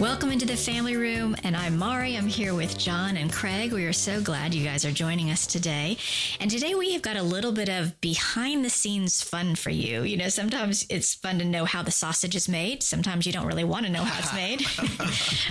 [0.00, 2.16] Welcome into the family room, and I'm Mari.
[2.16, 3.72] I'm here with John and Craig.
[3.72, 5.96] We are so glad you guys are joining us today.
[6.38, 10.04] And today we have got a little bit of behind the scenes fun for you.
[10.04, 12.84] You know, sometimes it's fun to know how the sausage is made.
[12.84, 14.64] Sometimes you don't really want to know how it's made.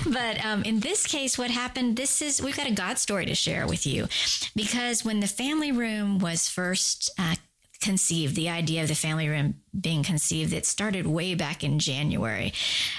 [0.14, 1.98] but um, in this case, what happened?
[1.98, 4.08] This is we've got a God story to share with you
[4.56, 7.36] because when the family room was first uh,
[7.82, 12.54] conceived, the idea of the family room being conceived, it started way back in January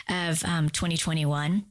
[0.08, 1.64] of um, 2021.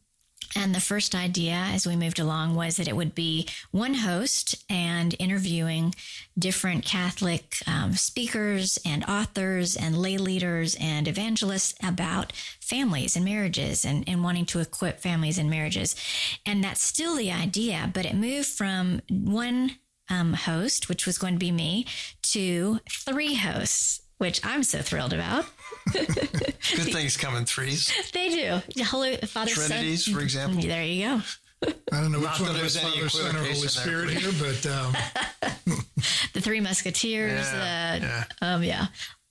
[0.56, 4.64] And the first idea as we moved along was that it would be one host
[4.70, 5.94] and interviewing
[6.40, 13.84] different Catholic um, speakers and authors and lay leaders and evangelists about families and marriages
[13.86, 15.96] and, and wanting to equip families and marriages.
[16.46, 19.78] And that's still the idea, but it moved from one
[20.10, 21.86] um, host, which was going to be me,
[22.24, 25.46] to three hosts, which I'm so thrilled about.
[25.94, 27.92] Good things come in threes.
[28.14, 28.84] They do.
[28.84, 30.14] Holy Father, Trinities, Son.
[30.16, 30.62] for example.
[30.62, 31.22] There you go.
[31.92, 34.08] I don't know Not which that one there's was any Father, Son, or Holy Spirit
[34.10, 34.20] there.
[34.20, 35.76] here, but um,
[36.34, 37.48] The Three Musketeers.
[37.52, 38.24] Yeah, uh, yeah.
[38.42, 38.88] Um, yeah.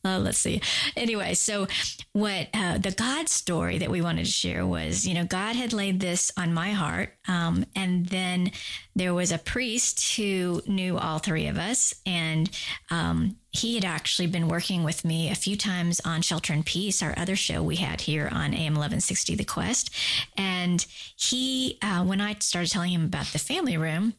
[0.06, 0.60] Uh, let's see.
[0.96, 1.66] Anyway, so
[2.12, 5.72] what uh, the God story that we wanted to share was, you know, God had
[5.72, 8.52] laid this on my heart, um, and then
[8.94, 12.48] there was a priest who knew all three of us, and
[12.88, 17.02] um, he had actually been working with me a few times on Shelter in Peace,
[17.02, 19.92] our other show we had here on AM 1160 The Quest,
[20.36, 24.14] and he, uh, when I started telling him about the family room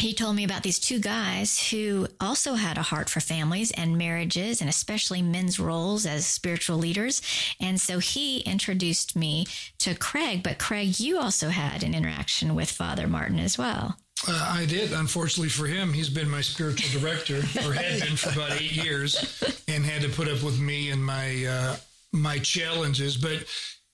[0.00, 3.98] he told me about these two guys who also had a heart for families and
[3.98, 7.20] marriages and especially men's roles as spiritual leaders.
[7.60, 9.46] And so he introduced me
[9.78, 13.96] to Craig, but Craig, you also had an interaction with Father Martin as well.
[14.28, 14.92] uh, I did.
[14.92, 19.42] Unfortunately for him, he's been my spiritual director, or had been for about eight years,
[19.66, 21.76] and had to put up with me and my uh,
[22.12, 23.16] my challenges.
[23.16, 23.44] But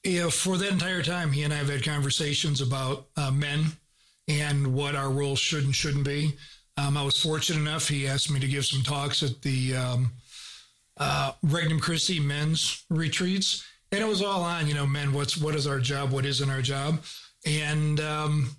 [0.03, 3.66] you know, for that entire time, he and I have had conversations about uh, men
[4.28, 6.34] and what our roles should and shouldn't be.
[6.76, 10.12] Um, I was fortunate enough; he asked me to give some talks at the um,
[10.98, 15.12] uh, Regnum Christi men's retreats, and it was all on you know men.
[15.12, 16.10] What's what is our job?
[16.10, 17.03] What isn't our job?
[17.47, 18.50] And um,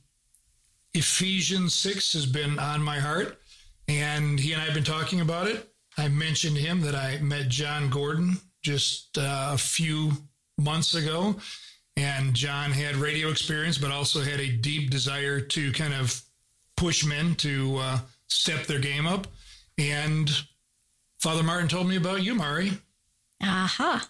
[0.93, 3.39] Ephesians 6 has been on my heart,
[3.87, 5.69] and he and I have been talking about it.
[5.97, 10.11] I mentioned to him that I met John Gordon just uh, a few
[10.57, 11.35] months ago,
[11.97, 16.21] and John had radio experience, but also had a deep desire to kind of
[16.77, 19.25] push men to uh, step their game up.
[19.79, 20.29] And
[21.19, 22.71] Father Martin told me about you, Mari.
[23.41, 24.07] Aha.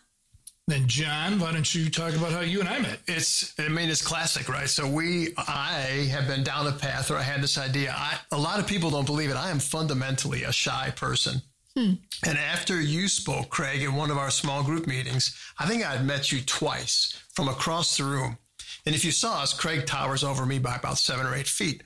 [0.68, 3.00] Then, John, why don't you talk about how you and I met?
[3.08, 4.68] It's, I mean, it's classic, right?
[4.68, 7.96] So we, I have been down a path where I had this idea.
[7.96, 9.38] I, a lot of people don't believe it.
[9.38, 11.42] I am fundamentally a shy person.
[11.78, 15.96] And after you spoke, Craig, in one of our small group meetings, I think I
[15.96, 18.38] had met you twice from across the room.
[18.86, 21.84] And if you saw us, Craig towers over me by about seven or eight feet,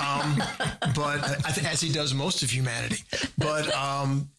[0.00, 0.36] um,
[0.94, 3.02] but I th- as he does most of humanity.
[3.36, 4.30] But um,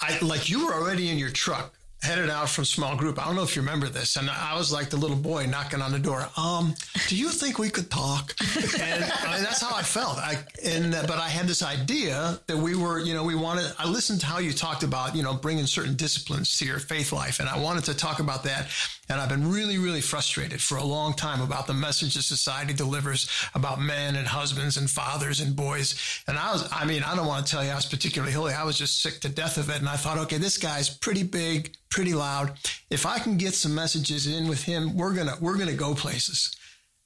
[0.00, 3.20] I like you were already in your truck headed out from small group.
[3.20, 5.80] I don't know if you remember this, and I was like the little boy knocking
[5.80, 6.26] on the door.
[6.36, 6.74] Um,
[7.08, 8.34] do you think we could talk?
[8.82, 10.18] And I mean, that's how I felt.
[10.18, 13.72] I and but I had this idea that we were, you know, we wanted.
[13.78, 17.12] I listened to how you talked about, you know, bringing certain disciplines to your faith
[17.12, 18.68] life, and I wanted to talk about that.
[19.08, 22.72] And I've been really, really frustrated for a long time about the message that society
[22.72, 26.22] delivers about men and husbands and fathers and boys.
[26.26, 28.54] And I was, I mean, I don't want to tell you I was particularly holy.
[28.54, 29.80] I was just sick to death of it.
[29.80, 32.58] And I thought, okay, this guy's pretty big, pretty loud.
[32.90, 36.54] If I can get some messages in with him, we're gonna we're gonna go places.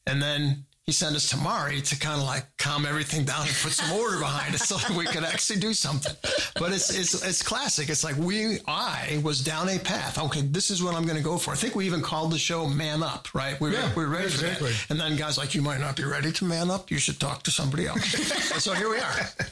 [0.06, 3.50] And then he sent us to Mari to kind of like calm everything down and
[3.60, 6.14] put some order behind it so we could actually do something.
[6.54, 7.88] But it's it's it's classic.
[7.90, 10.16] It's like we I was down a path.
[10.16, 11.50] Okay, this is what I'm going to go for.
[11.50, 13.60] I think we even called the show "Man Up," right?
[13.60, 14.70] We were, Yeah, we were ready exactly.
[14.70, 14.90] for that.
[14.90, 16.88] And then guys like you might not be ready to man up.
[16.88, 18.14] You should talk to somebody else.
[18.52, 19.14] and so here we are.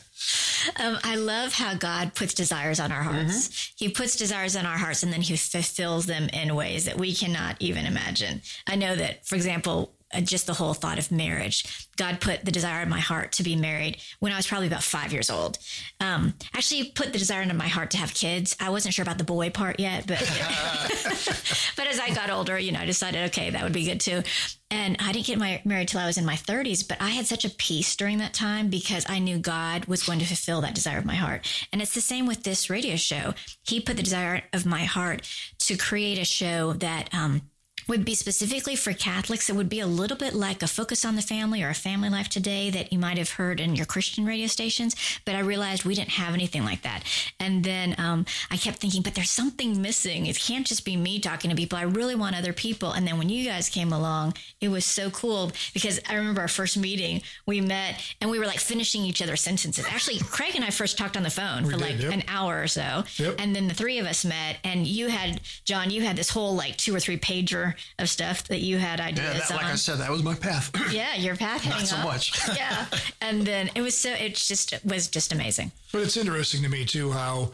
[0.82, 3.72] Um, I love how God puts desires on our hearts.
[3.76, 7.14] He puts desires on our hearts and then he fulfills them in ways that we
[7.14, 8.40] cannot even imagine.
[8.66, 11.88] I know that, for example, just the whole thought of marriage.
[11.96, 14.82] God put the desire in my heart to be married when I was probably about
[14.82, 15.58] five years old.
[16.00, 18.56] Um, actually, put the desire into my heart to have kids.
[18.60, 20.18] I wasn't sure about the boy part yet, but
[21.76, 24.22] but as I got older, you know, I decided okay, that would be good too.
[24.70, 27.26] And I didn't get my, married till I was in my 30s, but I had
[27.26, 30.74] such a peace during that time because I knew God was going to fulfill that
[30.74, 31.46] desire of my heart.
[31.72, 33.34] And it's the same with this radio show.
[33.62, 37.42] He put the desire of my heart to create a show that um,
[37.88, 39.48] would be specifically for Catholics.
[39.48, 42.08] It would be a little bit like a focus on the family or a family
[42.08, 44.96] life today that you might have heard in your Christian radio stations.
[45.24, 47.02] But I realized we didn't have anything like that.
[47.40, 50.26] And then um, I kept thinking, but there's something missing.
[50.26, 51.78] It can't just be me talking to people.
[51.78, 52.92] I really want other people.
[52.92, 56.48] And then when you guys came along, it was so cool because I remember our
[56.48, 59.84] first meeting, we met and we were like finishing each other's sentences.
[59.88, 62.12] Actually, Craig and I first talked on the phone we for did, like yep.
[62.12, 63.04] an hour or so.
[63.16, 63.36] Yep.
[63.38, 66.54] And then the three of us met and you had, John, you had this whole
[66.54, 69.74] like two or three pager of stuff that you had ideas yeah, that, like I
[69.74, 70.70] said, that was my path.
[70.92, 71.66] yeah, your path.
[71.68, 72.04] Not so up.
[72.04, 72.38] much.
[72.56, 72.86] yeah,
[73.20, 75.72] and then it was so it just it was just amazing.
[75.92, 77.52] But it's interesting to me too how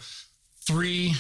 [0.63, 1.15] three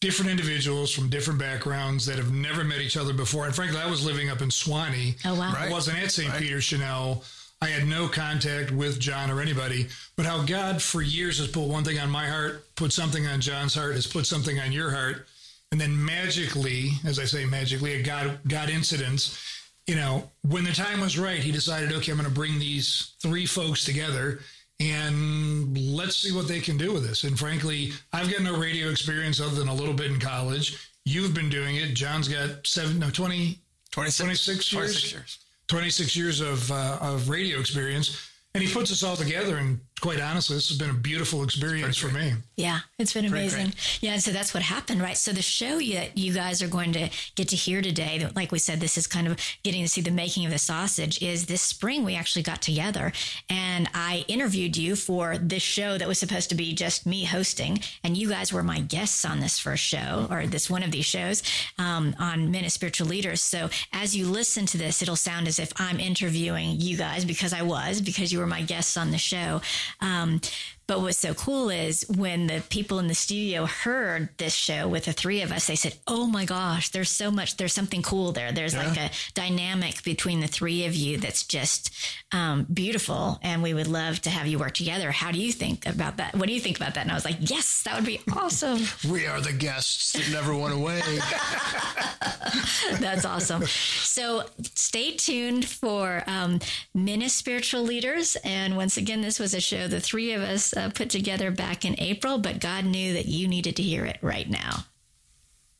[0.00, 3.46] different individuals from different backgrounds that have never met each other before.
[3.46, 5.16] And frankly, I was living up in Suwanee.
[5.24, 5.52] Oh wow!
[5.52, 5.68] Right.
[5.68, 6.30] I wasn't at St.
[6.30, 6.42] Right.
[6.42, 7.24] Peter Chanel.
[7.60, 11.66] I had no contact with John or anybody, but how God for years has put
[11.66, 14.92] one thing on my heart, put something on John's heart, has put something on your
[14.92, 15.26] heart
[15.72, 19.44] and then magically, as I say, magically, a God God incidents.
[19.86, 23.14] You know, when the time was right, he decided, okay, I'm going to bring these
[23.22, 24.40] three folks together
[24.80, 27.24] and let's see what they can do with this.
[27.24, 30.90] And frankly, I've got no radio experience other than a little bit in college.
[31.04, 31.94] You've been doing it.
[31.94, 33.58] John's got seven, no, 20,
[33.90, 35.38] 26, 26 years, 26 years,
[35.68, 38.30] 26 years of, uh, of radio experience.
[38.54, 41.96] And he puts us all together and quite honestly, this has been a beautiful experience
[41.96, 42.34] for me.
[42.56, 43.74] Yeah, it's been amazing.
[44.00, 45.16] Yeah, and so that's what happened, right?
[45.16, 48.58] So the show that you guys are going to get to hear today, like we
[48.58, 51.22] said, this is kind of getting to see the making of the sausage.
[51.22, 53.12] Is this spring we actually got together
[53.48, 57.80] and I interviewed you for this show that was supposed to be just me hosting,
[58.04, 61.04] and you guys were my guests on this first show or this one of these
[61.04, 61.42] shows
[61.78, 63.42] um, on Men as Spiritual Leaders.
[63.42, 67.52] So as you listen to this, it'll sound as if I'm interviewing you guys because
[67.52, 69.60] I was because you were my guests on the show.
[70.00, 70.40] Um,
[70.88, 75.04] but what's so cool is when the people in the studio heard this show with
[75.04, 78.32] the three of us, they said, Oh my gosh, there's so much, there's something cool
[78.32, 78.52] there.
[78.52, 78.88] There's yeah.
[78.88, 81.94] like a dynamic between the three of you that's just
[82.32, 83.38] um, beautiful.
[83.42, 85.12] And we would love to have you work together.
[85.12, 86.34] How do you think about that?
[86.34, 87.02] What do you think about that?
[87.02, 88.80] And I was like, Yes, that would be awesome.
[89.08, 91.00] We are the guests that never went away.
[93.00, 93.64] that's awesome.
[93.66, 94.44] So
[94.74, 96.60] stay tuned for um,
[96.94, 98.36] Men as Spiritual Leaders.
[98.44, 101.84] And once again, this was a show the three of us uh, put together back
[101.84, 104.84] in April, but God knew that you needed to hear it right now.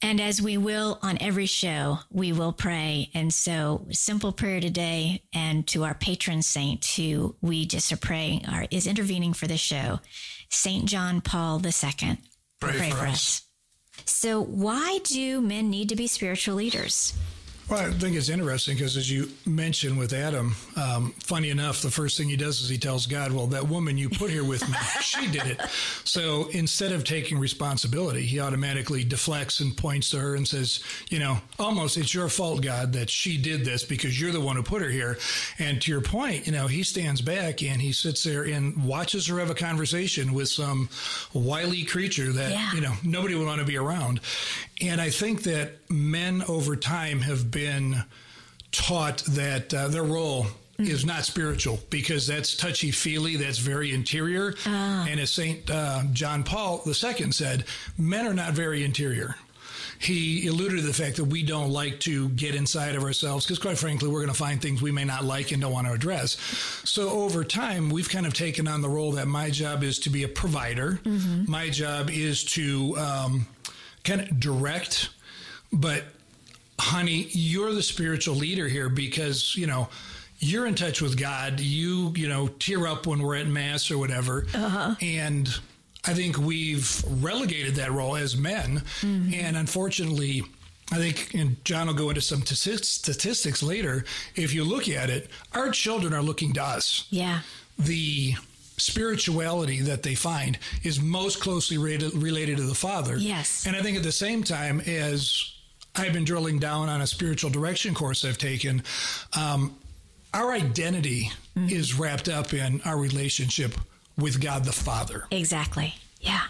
[0.01, 3.11] And as we will on every show, we will pray.
[3.15, 8.47] And so, simple prayer today, and to our patron saint who we just are praying
[8.47, 9.99] are, is intervening for the show,
[10.51, 12.19] Saint John Paul II.
[12.61, 13.13] Pray, pray for, for us.
[13.13, 13.43] us.
[14.05, 17.13] So, why do men need to be spiritual leaders?
[17.69, 21.91] Well, I think it's interesting because, as you mentioned with Adam, um, funny enough, the
[21.91, 24.67] first thing he does is he tells God, Well, that woman you put here with
[24.67, 25.61] me, she did it.
[26.05, 31.19] So instead of taking responsibility, he automatically deflects and points to her and says, You
[31.19, 34.63] know, almost it's your fault, God, that she did this because you're the one who
[34.63, 35.19] put her here.
[35.59, 39.27] And to your point, you know, he stands back and he sits there and watches
[39.27, 40.89] her have a conversation with some
[41.35, 42.73] wily creature that, yeah.
[42.73, 44.21] you know, nobody would want to be around.
[44.81, 48.05] And I think that men over time have been
[48.73, 50.47] taught that uh, their role
[50.79, 54.55] is not spiritual because that's touchy feely, that's very interior.
[54.65, 55.07] Ah.
[55.09, 55.69] And as St.
[55.69, 57.65] Uh, John Paul II said,
[57.97, 59.35] men are not very interior.
[59.99, 63.59] He alluded to the fact that we don't like to get inside of ourselves because,
[63.59, 65.93] quite frankly, we're going to find things we may not like and don't want to
[65.93, 66.37] address.
[66.85, 70.11] So, over time, we've kind of taken on the role that my job is to
[70.11, 71.01] be a provider.
[71.03, 71.51] Mm-hmm.
[71.51, 73.47] My job is to um,
[74.05, 75.09] kind of direct,
[75.73, 76.05] but
[76.79, 79.89] honey, you're the spiritual leader here because, you know,
[80.39, 81.61] you're in touch with God.
[81.61, 84.47] You, you know, tear up when we're at mass or whatever.
[84.55, 84.95] Uh-huh.
[85.03, 85.49] And
[86.07, 88.83] I think we've relegated that role as men.
[89.01, 89.35] Mm-hmm.
[89.35, 90.45] And unfortunately,
[90.93, 94.05] I think, and John will go into some t- statistics later.
[94.37, 97.07] If you look at it, our children are looking to us.
[97.11, 97.41] Yeah.
[97.79, 98.35] The
[98.77, 103.17] spirituality that they find is most closely related, related to the Father.
[103.17, 103.67] Yes.
[103.67, 105.53] And I think at the same time as
[105.99, 108.83] I've been drilling down on a spiritual direction course I've taken,
[109.37, 109.77] um,
[110.35, 111.69] our identity mm-hmm.
[111.69, 113.75] is wrapped up in our relationship
[114.17, 115.25] with God the Father.
[115.31, 115.95] Exactly.
[116.21, 116.43] Yeah.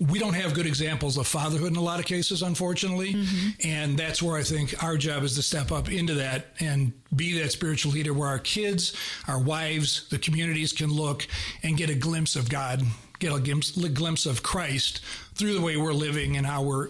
[0.00, 3.14] we don't have good examples of fatherhood in a lot of cases, unfortunately.
[3.14, 3.48] Mm-hmm.
[3.68, 7.38] And that's where I think our job is to step up into that and be
[7.40, 8.96] that spiritual leader where our kids,
[9.28, 11.28] our wives, the communities can look
[11.62, 12.82] and get a glimpse of God,
[13.20, 15.02] get a glimpse, a glimpse of Christ
[15.34, 16.88] through the way we're living and how we're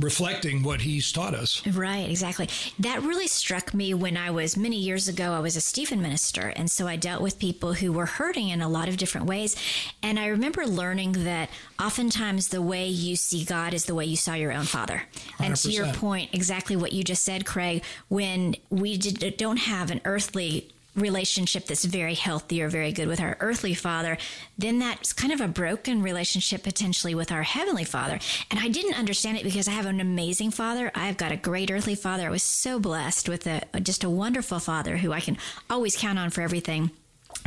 [0.00, 1.64] reflecting what he's taught us.
[1.66, 2.48] Right, exactly.
[2.78, 5.32] That really struck me when I was many years ago.
[5.32, 8.60] I was a Stephen minister, and so I dealt with people who were hurting in
[8.60, 9.56] a lot of different ways.
[10.02, 14.16] And I remember learning that oftentimes the way you see God is the way you
[14.16, 15.04] saw your own father.
[15.38, 19.90] And to your point, exactly what you just said, Craig, when we did, don't have
[19.90, 24.18] an earthly relationship that's very healthy or very good with our earthly father,
[24.58, 28.18] then that's kind of a broken relationship potentially with our heavenly father.
[28.50, 30.90] And I didn't understand it because I have an amazing father.
[30.94, 32.26] I've got a great earthly father.
[32.26, 36.18] I was so blessed with a just a wonderful father who I can always count
[36.18, 36.90] on for everything.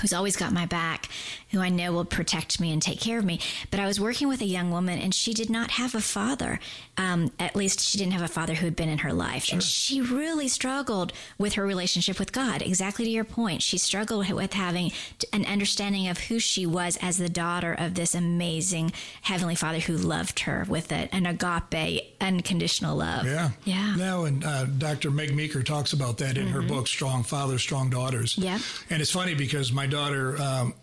[0.01, 1.09] Who's always got my back,
[1.51, 3.39] who I know will protect me and take care of me.
[3.71, 6.59] But I was working with a young woman and she did not have a father.
[6.97, 9.51] Um, at least she didn't have a father who had been in her life.
[9.51, 12.61] And she really struggled with her relationship with God.
[12.61, 13.61] Exactly to your point.
[13.61, 14.91] She struggled with having
[15.31, 19.95] an understanding of who she was as the daughter of this amazing Heavenly Father who
[19.97, 23.25] loved her with a, an agape, unconditional love.
[23.25, 23.51] Yeah.
[23.63, 23.95] Yeah.
[23.95, 25.11] Now, and uh, Dr.
[25.11, 28.37] Meg Meeker talks about that in her book, Strong Fathers, Strong Daughters.
[28.37, 28.59] Yeah.
[28.89, 30.73] And it's funny because my daughter, um,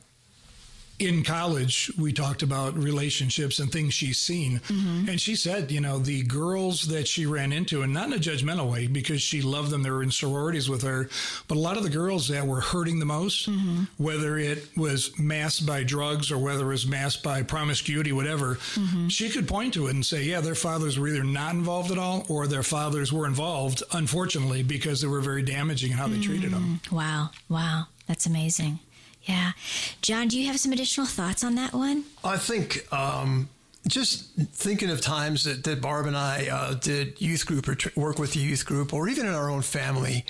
[1.01, 4.59] in college, we talked about relationships and things she's seen.
[4.59, 5.09] Mm-hmm.
[5.09, 8.17] And she said, you know, the girls that she ran into, and not in a
[8.19, 11.09] judgmental way because she loved them, they were in sororities with her,
[11.49, 13.85] but a lot of the girls that were hurting the most, mm-hmm.
[13.97, 19.09] whether it was masked by drugs or whether it was masked by promiscuity, whatever, mm-hmm.
[19.09, 21.99] she could point to it and say, yeah, their fathers were either not involved at
[21.99, 26.21] all or their fathers were involved, unfortunately, because they were very damaging in how they
[26.21, 26.79] treated them.
[26.85, 26.93] Mm.
[26.93, 27.31] Wow.
[27.49, 27.87] Wow.
[28.07, 28.81] That's amazing.
[29.23, 29.53] Yeah.
[30.03, 32.05] John, do you have some additional thoughts on that one?
[32.25, 33.49] I think um,
[33.87, 38.01] just thinking of times that, that Barb and I uh, did youth group or tr-
[38.01, 40.25] work with the youth group, or even in our own family.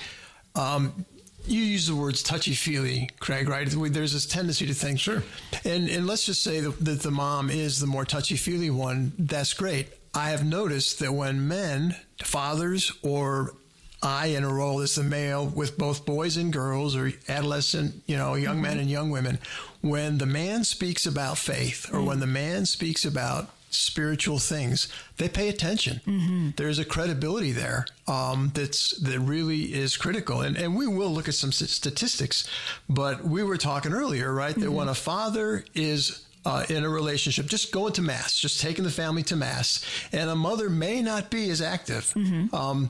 [0.55, 1.05] Um,
[1.47, 3.67] you use the words touchy feely, Craig, right?
[3.67, 5.23] There's this tendency to think, sure.
[5.65, 9.13] And, and let's just say that, that the mom is the more touchy feely one.
[9.17, 9.87] That's great.
[10.13, 13.55] I have noticed that when men, fathers, or
[14.03, 18.17] I in a role as the male with both boys and girls or adolescent, you
[18.17, 19.37] know, young men and young women,
[19.81, 25.29] when the man speaks about faith or when the man speaks about spiritual things, they
[25.29, 26.53] pay attention.
[26.57, 31.27] There's a credibility there um, that's that really is critical, and and we will look
[31.27, 32.49] at some statistics,
[32.89, 34.55] but we were talking earlier, right?
[34.55, 38.83] That when a father is uh, in a relationship, just going to mass, just taking
[38.83, 42.11] the family to mass, and a mother may not be as active.
[42.53, 42.89] Um,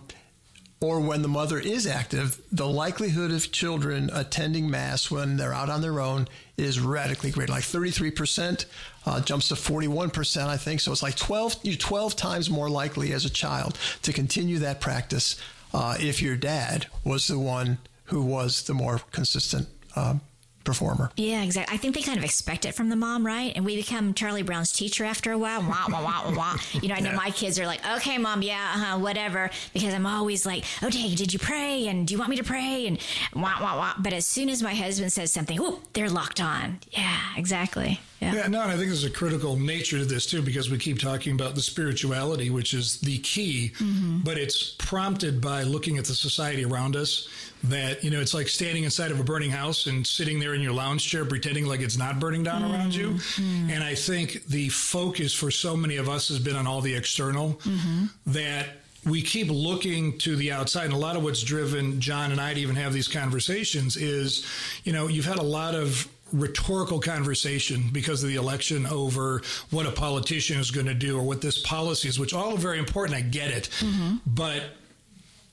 [0.82, 5.70] or when the mother is active, the likelihood of children attending mass when they're out
[5.70, 7.54] on their own is radically greater.
[7.54, 8.66] Like 33%
[9.06, 10.82] uh, jumps to 41%, I think.
[10.82, 14.82] So it's like 12, you're 12 times more likely as a child to continue that
[14.82, 15.40] practice
[15.72, 20.16] uh, if your dad was the one who was the more consistent uh,
[20.64, 21.12] performer.
[21.16, 21.74] Yeah, exactly.
[21.74, 23.54] I think they kind of expect it from the mom, right?
[23.56, 25.62] And we become Charlie Brown's teacher after a while.
[25.62, 26.58] Wah, wah, wah, wah.
[26.82, 29.50] You know, I know my kids are like, okay, mom, yeah, uh-huh, whatever.
[29.74, 31.88] Because I'm always like, okay, did you pray?
[31.88, 32.88] And do you want me to pray?
[32.88, 33.00] And
[33.36, 33.94] wah, wah, wah.
[34.00, 36.80] But as soon as my husband says something, oh, they're locked on.
[36.92, 38.00] Yeah, exactly.
[38.22, 38.36] Yeah.
[38.36, 41.00] Yeah, no, and I think there's a critical nature to this too, because we keep
[41.00, 44.20] talking about the spirituality, which is the key, mm-hmm.
[44.20, 47.28] but it's prompted by looking at the society around us.
[47.66, 50.62] That, you know, it's like standing inside of a burning house and sitting there in
[50.62, 53.10] your lounge chair pretending like it's not burning down around you.
[53.10, 53.70] Mm-hmm.
[53.70, 56.96] And I think the focus for so many of us has been on all the
[56.96, 58.06] external mm-hmm.
[58.28, 58.70] that
[59.06, 60.86] we keep looking to the outside.
[60.86, 64.44] And a lot of what's driven John and I to even have these conversations is,
[64.84, 69.86] you know, you've had a lot of rhetorical conversation because of the election over what
[69.86, 72.80] a politician is going to do or what this policy is, which all are very
[72.80, 73.18] important.
[73.18, 73.70] I get it.
[73.80, 74.18] Mm-hmm.
[74.26, 74.64] But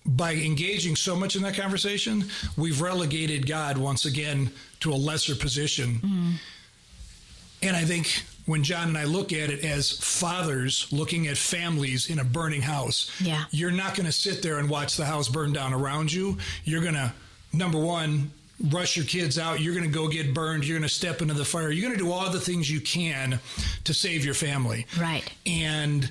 [0.07, 2.25] by engaging so much in that conversation,
[2.57, 5.95] we've relegated God once again to a lesser position.
[5.97, 6.31] Mm-hmm.
[7.63, 12.09] And I think when John and I look at it as fathers looking at families
[12.09, 13.45] in a burning house, Yeah.
[13.51, 16.39] you're not going to sit there and watch the house burn down around you.
[16.65, 17.13] You're going to,
[17.53, 18.31] number one,
[18.71, 19.61] rush your kids out.
[19.61, 20.67] You're going to go get burned.
[20.67, 21.71] You're going to step into the fire.
[21.71, 23.39] You're going to do all the things you can
[23.85, 24.87] to save your family.
[24.99, 25.31] Right.
[25.47, 26.11] And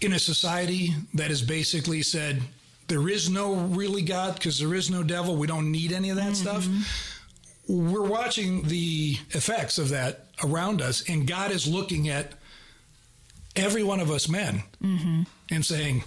[0.00, 2.42] in a society that has basically said,
[2.88, 6.16] there is no really God because there is no devil, we don't need any of
[6.16, 6.34] that mm-hmm.
[6.34, 6.66] stuff.
[7.68, 12.32] We're watching the effects of that around us, and God is looking at
[13.54, 15.22] every one of us men mm-hmm.
[15.50, 16.02] and saying,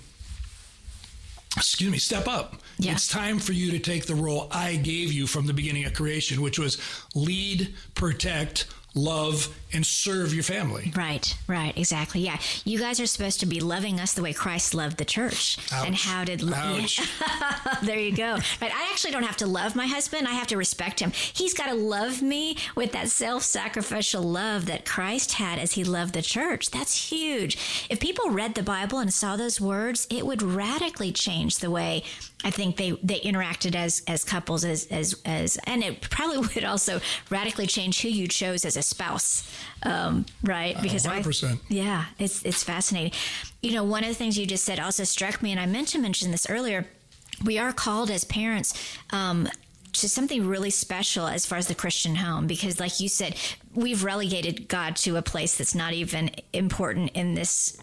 [1.55, 2.55] Excuse me, step up.
[2.77, 2.94] Yeah.
[2.94, 5.94] It's time for you to take the role I gave you from the beginning of
[5.94, 6.80] creation, which was
[7.15, 10.92] lead, protect, love, and serve your family.
[10.96, 12.22] Right, right, exactly.
[12.22, 12.39] Yeah.
[12.63, 15.58] You guys are supposed to be loving us the way Christ loved the church.
[15.72, 15.88] Ouch.
[15.88, 17.01] And how did Ouch.
[17.84, 18.34] there you go.
[18.62, 18.72] Right.
[18.74, 20.27] I actually don't have to love my husband.
[20.27, 21.12] I have to respect him.
[21.12, 26.13] He's got to love me with that self-sacrificial love that Christ had as he loved
[26.13, 26.72] the church.
[26.72, 27.88] That's huge.
[27.89, 32.03] If people read the Bible and saw those words, it would radically change the way
[32.44, 36.63] I think they, they interacted as, as couples as, as, as, and it probably would
[36.63, 37.00] also
[37.30, 39.50] radically change who you chose as a spouse.
[39.84, 40.79] Um, right.
[40.82, 41.60] Because I, 100%.
[41.70, 43.12] yeah, it's, it's fascinating.
[43.62, 45.89] You know, one of the things you just said also struck me, and I meant
[45.89, 46.88] to mention this earlier.
[47.43, 48.74] We are called as parents,
[49.12, 49.50] um,
[49.93, 53.36] to something really special as far as the Christian home, because like you said,
[53.74, 57.77] we've relegated God to a place that's not even important in this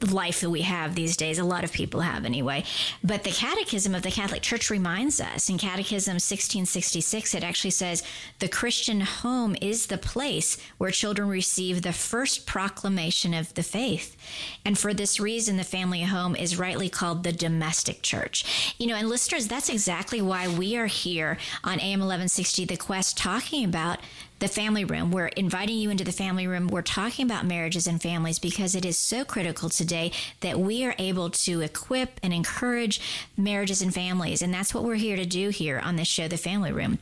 [0.00, 1.38] life that we have these days.
[1.38, 2.64] A lot of people have anyway.
[3.02, 8.02] But the Catechism of the Catholic Church reminds us in Catechism 1666, it actually says
[8.38, 14.16] the Christian home is the place where children receive the first proclamation of the faith.
[14.64, 18.74] And for this reason, the family home is rightly called the domestic church.
[18.78, 23.16] You know, and listeners, that's exactly why we are here on AM 1160 The Quest
[23.16, 24.00] talking about
[24.38, 25.10] the family room.
[25.10, 26.68] We're inviting you into the family room.
[26.68, 30.94] We're talking about marriages and families because it is so critical today that we are
[30.98, 33.00] able to equip and encourage
[33.36, 34.42] marriages and families.
[34.42, 36.98] And that's what we're here to do here on this show, The Family Room.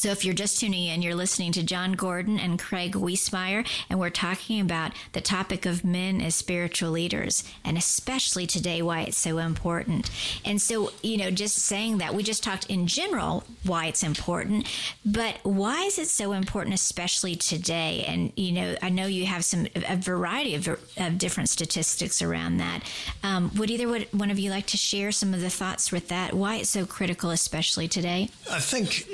[0.00, 4.00] So, if you're just tuning in, you're listening to John Gordon and Craig Wiesmeyer, and
[4.00, 9.18] we're talking about the topic of men as spiritual leaders, and especially today, why it's
[9.18, 10.10] so important.
[10.42, 14.74] And so, you know, just saying that, we just talked in general why it's important,
[15.04, 18.02] but why is it so important, especially today?
[18.08, 20.66] And, you know, I know you have some, a variety of,
[20.96, 22.90] of different statistics around that.
[23.22, 26.32] Um, would either one of you like to share some of the thoughts with that?
[26.32, 28.30] Why it's so critical, especially today?
[28.50, 29.06] I think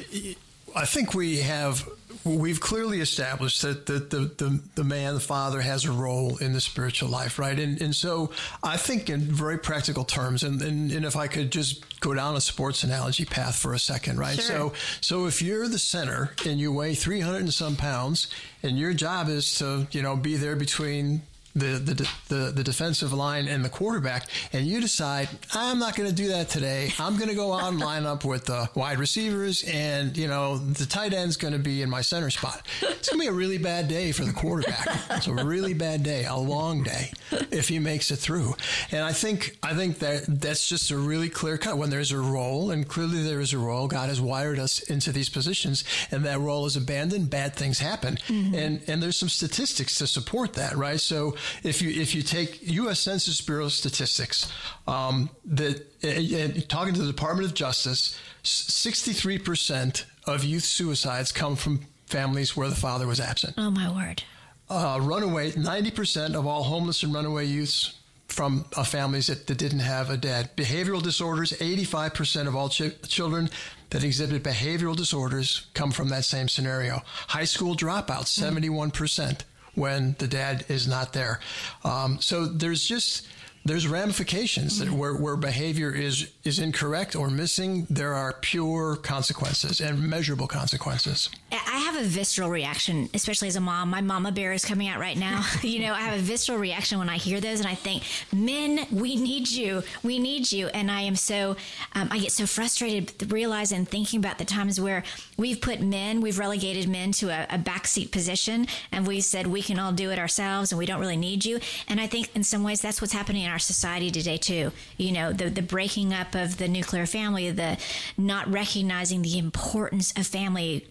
[0.76, 1.88] I think we have
[2.24, 6.52] we've clearly established that the, the, the, the, man, the father, has a role in
[6.52, 7.58] the spiritual life, right?
[7.58, 11.52] And, and so I think in very practical terms, and, and, and if I could
[11.52, 14.34] just go down a sports analogy path for a second, right?
[14.34, 14.44] Sure.
[14.44, 18.28] So, so if you're the center and you weigh 300 and some pounds
[18.62, 21.22] and your job is to, you know, be there between
[21.56, 26.08] the, the, the, the, defensive line and the quarterback, and you decide, I'm not going
[26.08, 26.92] to do that today.
[26.98, 30.58] I'm going to go out and line up with the wide receivers, and, you know,
[30.58, 32.66] the tight end's going to be in my center spot.
[32.82, 34.86] It's going to be a really bad day for the quarterback.
[35.10, 37.12] It's a really bad day, a long day,
[37.50, 38.54] if he makes it through.
[38.92, 41.78] And I think, I think that that's just a really clear cut.
[41.78, 45.10] When there's a role, and clearly there is a role, God has wired us into
[45.10, 48.18] these positions, and that role is abandoned, bad things happen.
[48.28, 48.54] Mm-hmm.
[48.54, 51.00] And, and there's some statistics to support that, right?
[51.00, 53.00] So, if you if you take U.S.
[53.00, 54.52] Census Bureau statistics,
[54.86, 61.32] um, that and talking to the Department of Justice, sixty three percent of youth suicides
[61.32, 63.54] come from families where the father was absent.
[63.58, 64.22] Oh my word!
[64.68, 67.94] Uh, runaway, ninety percent of all homeless and runaway youths
[68.28, 70.50] from uh, families that, that didn't have a dad.
[70.56, 73.48] Behavioral disorders, 85% of all ch- children
[73.90, 77.02] that exhibit behavioral disorders come from that same scenario.
[77.28, 79.42] High school dropouts, 71%
[79.76, 81.38] when the dad is not there.
[81.84, 83.28] Um, so there's just
[83.66, 89.80] there's ramifications that where, where behavior is is incorrect or missing there are pure consequences
[89.80, 91.28] and measurable consequences.
[91.50, 93.90] I have a visceral reaction especially as a mom.
[93.90, 95.44] My mama bear is coming out right now.
[95.66, 98.86] You know i have a visceral reaction when i hear those and i think men
[98.92, 99.82] we need you.
[100.04, 100.68] We need you.
[100.68, 101.56] And i am so
[101.94, 105.02] um, i get so frustrated realizing thinking about the times where
[105.36, 109.60] we've put men we've relegated men to a, a backseat position and we said we
[109.60, 111.58] can all do it ourselves and we don't really need you.
[111.88, 114.72] And i think in some ways that's what's happening in our society today too.
[114.96, 117.78] You know, the the breaking up of the nuclear family, the
[118.16, 120.86] not recognizing the importance of family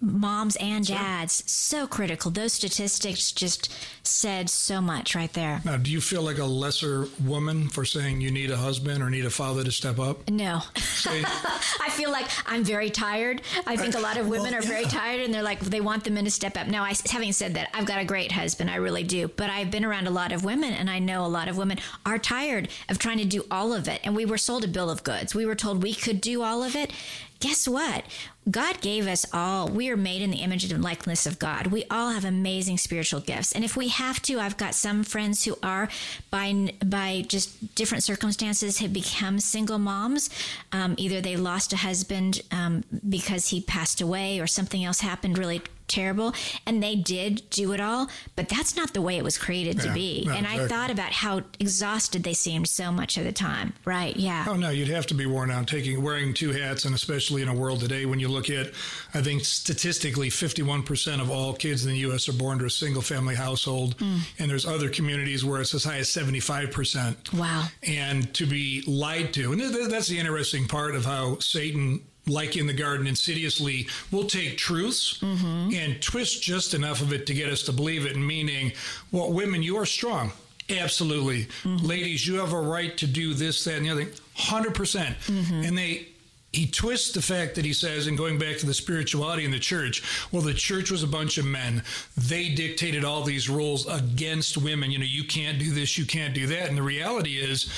[0.00, 1.44] moms and dads.
[1.50, 2.30] So critical.
[2.30, 5.60] Those statistics just said so much right there.
[5.64, 9.10] Now do you feel like a lesser woman for saying you need a husband or
[9.10, 10.28] need a father to step up?
[10.28, 10.62] No.
[10.76, 13.42] I feel like i'm very tired.
[13.66, 14.68] I think a lot of women well, are yeah.
[14.68, 16.66] very tired and they're like they want the men to step up.
[16.66, 18.70] Now I, having said that i've got a great husband.
[18.70, 19.28] I really do.
[19.28, 21.78] But i've been around a lot of women and i know a lot of women
[22.06, 24.00] are tired of trying to do all of it.
[24.04, 25.34] And we were sold a bill of goods.
[25.34, 26.92] We were told we could do all of it.
[27.40, 28.04] Guess what?
[28.50, 31.68] God gave us all, we are made in the image and likeness of God.
[31.68, 33.52] We all have amazing spiritual gifts.
[33.52, 35.88] And if we have to, I've got some friends who are,
[36.30, 40.30] by, by just different circumstances, have become single moms.
[40.72, 45.38] Um, either they lost a husband um, because he passed away or something else happened
[45.38, 46.32] really terrible.
[46.66, 49.92] And they did do it all, but that's not the way it was created to
[49.92, 50.24] be.
[50.24, 50.68] no, and I exactly.
[50.68, 53.74] thought about how exhausted they seemed so much of the time.
[53.84, 54.16] Right.
[54.16, 54.46] Yeah.
[54.48, 57.48] Oh no, you'd have to be worn out taking wearing two hats, and especially in
[57.48, 58.68] a world today when you look at,
[59.12, 62.28] I think statistically, fifty-one percent of all kids in the U.S.
[62.28, 64.18] are born to a single-family household, hmm.
[64.38, 67.32] and there's other communities where it's as high as seventy-five percent.
[67.34, 67.66] Wow.
[67.82, 72.04] And to be lied to, and th- that's the interesting part of how Satan.
[72.26, 75.74] Like in the garden, insidiously will take truths mm-hmm.
[75.74, 78.14] and twist just enough of it to get us to believe it.
[78.14, 78.72] Meaning,
[79.10, 80.30] well, women, you are strong.
[80.68, 81.46] Absolutely.
[81.64, 81.86] Mm-hmm.
[81.86, 84.14] Ladies, you have a right to do this, that, and the other thing.
[84.36, 84.74] 100%.
[84.74, 85.64] percent mm-hmm.
[85.64, 86.08] And they,
[86.52, 89.58] he twists the fact that he says, and going back to the spirituality in the
[89.58, 91.82] church, well, the church was a bunch of men.
[92.16, 94.90] They dictated all these rules against women.
[94.90, 96.68] You know, you can't do this, you can't do that.
[96.68, 97.72] And the reality is,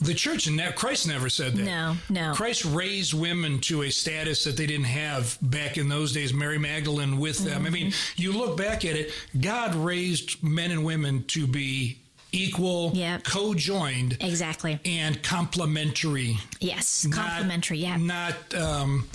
[0.00, 1.62] the church and ne- Christ never said that.
[1.62, 2.34] No, no.
[2.34, 6.34] Christ raised women to a status that they didn't have back in those days.
[6.34, 7.64] Mary Magdalene with them.
[7.64, 8.20] I mean, Mm-hmm.
[8.22, 11.98] you look back at it, God raised men and women to be
[12.32, 13.24] equal, Yep.
[13.24, 14.80] co-joined, Exactly.
[14.84, 16.38] and complementary.
[16.60, 17.06] Yes.
[17.12, 17.78] complementary.
[17.78, 17.96] Yeah.
[17.98, 19.08] Not um,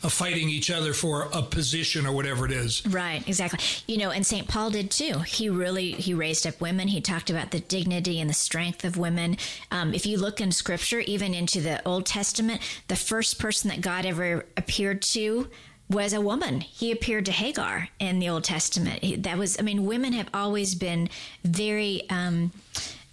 [0.00, 2.86] fighting each other for a position or whatever it is.
[2.86, 3.58] Right, exactly.
[3.86, 4.46] You know, and St.
[4.46, 5.18] Paul did too.
[5.20, 6.88] He really he raised up women.
[6.88, 9.38] He talked about the dignity and the strength of women.
[9.72, 13.80] Um, if you look in Scripture, even into the Old Testament, the first person that
[13.80, 15.48] God ever appeared to
[15.90, 16.60] was a woman.
[16.60, 19.22] He appeared to Hagar in the Old Testament.
[19.22, 21.08] That was, I mean, women have always been
[21.44, 22.52] very, um,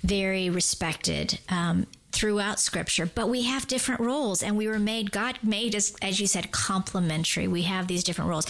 [0.03, 1.39] very respected.
[1.49, 5.93] Um, throughout scripture but we have different roles and we were made god made us
[6.01, 8.45] as you said complementary we have these different roles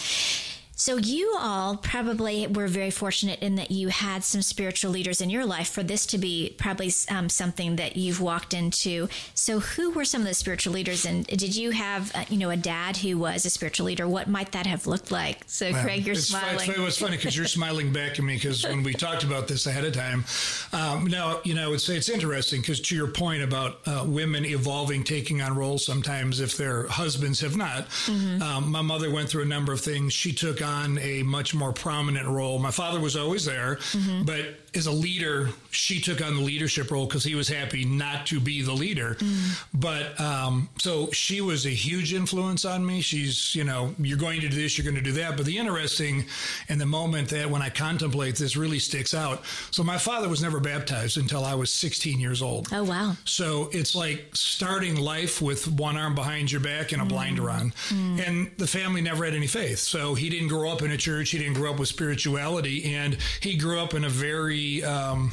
[0.76, 5.30] so you all probably were very fortunate in that you had some spiritual leaders in
[5.30, 9.08] your life for this to be probably um, something that you've walked into.
[9.32, 12.50] So who were some of the spiritual leaders, and did you have uh, you know
[12.50, 14.06] a dad who was a spiritual leader?
[14.06, 15.44] What might that have looked like?
[15.46, 16.68] So Craig, you're it's, smiling.
[16.68, 19.66] It's, it's funny because you're smiling back at me because when we talked about this
[19.66, 20.26] ahead of time,
[20.74, 24.04] um, now you know I would say it's interesting because to your point about uh,
[24.06, 27.88] women evolving, taking on roles sometimes if their husbands have not.
[27.88, 28.42] Mm-hmm.
[28.42, 30.12] Um, my mother went through a number of things.
[30.12, 32.58] She took on a much more prominent role.
[32.58, 34.24] My father was always there, Mm-hmm.
[34.24, 38.26] but as a leader, she took on the leadership role because he was happy not
[38.26, 39.14] to be the leader.
[39.14, 39.64] Mm.
[39.74, 43.00] But um, so she was a huge influence on me.
[43.00, 45.36] She's, you know, you're going to do this, you're going to do that.
[45.36, 46.24] But the interesting
[46.68, 49.44] and the moment that when I contemplate this really sticks out.
[49.70, 52.68] So my father was never baptized until I was 16 years old.
[52.72, 53.16] oh wow.
[53.24, 57.72] So it's like starting life with one arm behind your back and a blinder on.
[57.90, 59.78] And the family never had any faith.
[59.78, 61.30] So he didn't grow up in a church.
[61.30, 62.94] He didn't grow up with spirituality.
[62.94, 65.30] And he grew up in a very, um,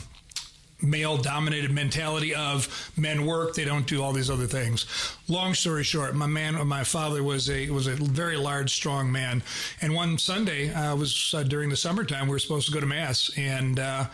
[0.83, 4.85] male dominated mentality of men work they don't do all these other things
[5.27, 9.41] long story short my man my father was a was a very large strong man
[9.81, 12.85] and one sunday uh, was uh, during the summertime we were supposed to go to
[12.85, 14.05] mass and uh,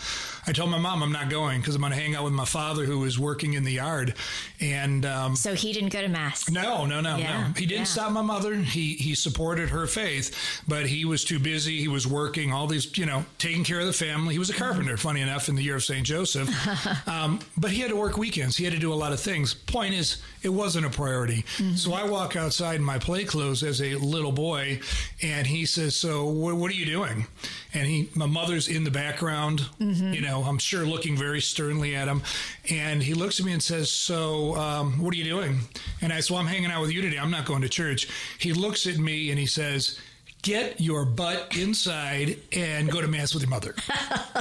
[0.48, 2.46] i told my mom i'm not going because i'm going to hang out with my
[2.46, 4.14] father who was working in the yard
[4.62, 6.50] and um, So he didn't go to mass.
[6.50, 7.54] no, no, no, Yeah, no.
[7.58, 7.84] He didn't yeah.
[7.86, 8.56] stop my mother.
[8.56, 11.80] He he supported her faith, but he was too busy.
[11.80, 14.34] He was working all these, you know, taking care of the family.
[14.34, 16.06] He was a carpenter, funny enough, in the year of St.
[16.06, 16.50] Joseph.
[17.08, 18.58] um, but he had to work weekends.
[18.58, 19.54] He had to do a lot of things.
[19.54, 21.44] Point is, it wasn't a priority.
[21.76, 24.80] So I walk outside in my play clothes as a little boy,
[25.22, 27.28] and he says, "So what, what are you doing?"
[27.74, 32.08] And he, my mother's in the background, you know, I'm sure looking very sternly at
[32.08, 32.22] him,
[32.70, 35.60] and he looks at me and says, "So um, what are you doing?"
[36.02, 37.18] And I said, "Well, I'm hanging out with you today.
[37.20, 38.08] I'm not going to church."
[38.40, 40.00] He looks at me and he says.
[40.42, 43.76] Get your butt inside and go to mass with your mother.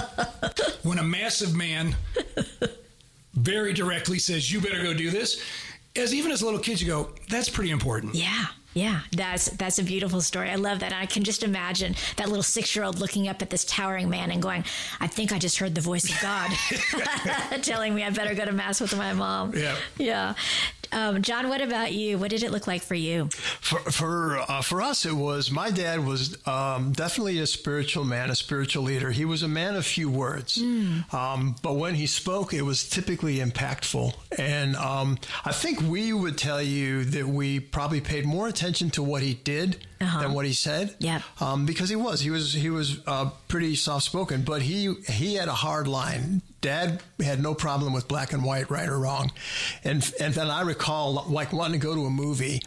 [0.82, 1.96] when a massive man
[3.34, 5.42] very directly says, You better go do this,
[5.96, 8.14] as even as little kids, you go, That's pretty important.
[8.14, 8.46] Yeah.
[8.74, 10.50] Yeah, that's that's a beautiful story.
[10.50, 10.92] I love that.
[10.92, 14.30] I can just imagine that little six year old looking up at this towering man
[14.30, 14.62] and going,
[15.00, 16.50] "I think I just heard the voice of God
[17.62, 19.74] telling me I better go to mass with my mom." Yeah.
[19.96, 20.34] yeah.
[20.92, 22.18] Um, John, what about you?
[22.18, 23.28] What did it look like for you?
[23.60, 28.30] For for uh, for us, it was my dad was um, definitely a spiritual man,
[28.30, 29.10] a spiritual leader.
[29.10, 30.58] He was a man of few words,
[31.12, 34.14] um, but when he spoke, it was typically impactful.
[34.38, 39.02] And um, I think we would tell you that we probably paid more attention to
[39.02, 40.94] what he did than what he said.
[41.00, 41.22] Yep.
[41.40, 45.34] um, because he was he was he was uh, pretty soft spoken, but he he
[45.34, 46.42] had a hard line.
[46.60, 49.30] Dad had no problem with black and white, right or wrong,
[49.84, 52.60] and and then I recall like wanting to go to a movie.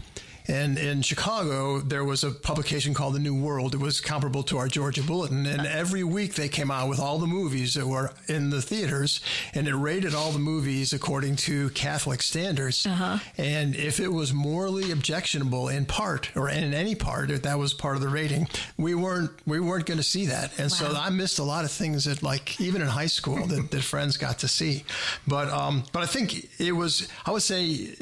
[0.47, 3.75] And in Chicago, there was a publication called The New World.
[3.75, 5.45] It was comparable to our Georgia Bulletin.
[5.45, 9.21] And every week they came out with all the movies that were in the theaters
[9.53, 12.85] and it rated all the movies according to Catholic standards.
[12.85, 13.19] Uh-huh.
[13.37, 17.73] And if it was morally objectionable in part or in any part, if that was
[17.73, 20.51] part of the rating, we weren't we weren't going to see that.
[20.59, 20.77] And wow.
[20.77, 23.83] so I missed a lot of things that like even in high school that, that
[23.83, 24.83] friends got to see.
[25.27, 27.95] But um, but I think it was I would say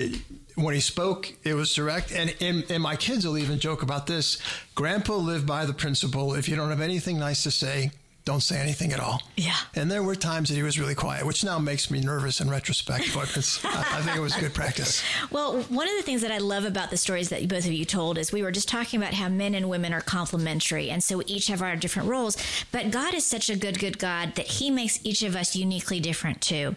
[0.63, 2.11] when he spoke, it was direct.
[2.11, 4.37] And, and, and my kids will even joke about this.
[4.75, 7.91] Grandpa lived by the principle if you don't have anything nice to say,
[8.25, 9.23] don't say anything at all.
[9.37, 9.55] Yeah.
[9.75, 12.49] And there were times that he was really quiet, which now makes me nervous in
[12.49, 13.27] retrospect, but
[13.63, 15.03] I, I, think it was good practice.
[15.31, 17.85] Well, one of the things that I love about the stories that both of you
[17.85, 20.89] told is we were just talking about how men and women are complementary.
[20.89, 22.37] And so we each have our different roles.
[22.71, 25.99] But God is such a good, good God that he makes each of us uniquely
[25.99, 26.75] different too.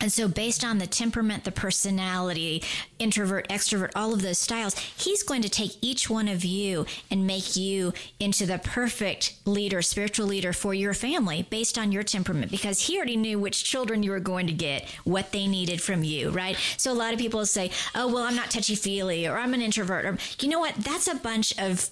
[0.00, 2.62] And so, based on the temperament, the personality,
[2.98, 7.26] introvert, extrovert, all of those styles, he's going to take each one of you and
[7.26, 12.50] make you into the perfect leader, spiritual leader for your family based on your temperament
[12.50, 16.04] because he already knew which children you were going to get, what they needed from
[16.04, 16.56] you, right?
[16.76, 19.62] So, a lot of people say, oh, well, I'm not touchy feely or I'm an
[19.62, 20.04] introvert.
[20.04, 20.74] Or, you know what?
[20.76, 21.90] That's a bunch of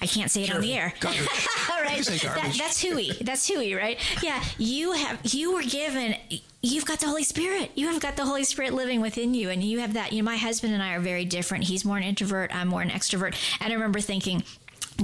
[0.00, 0.56] I can't say it sure.
[0.56, 0.94] on the air.
[1.04, 2.04] All right.
[2.04, 3.12] That, that's hooey.
[3.20, 3.98] That's hooey, right?
[4.22, 4.42] Yeah.
[4.56, 6.14] You have you were given
[6.62, 7.70] you've got the Holy Spirit.
[7.74, 10.12] You have got the Holy Spirit living within you, and you have that.
[10.12, 11.64] You know, my husband and I are very different.
[11.64, 12.54] He's more an introvert.
[12.54, 13.34] I'm more an extrovert.
[13.60, 14.42] And I remember thinking.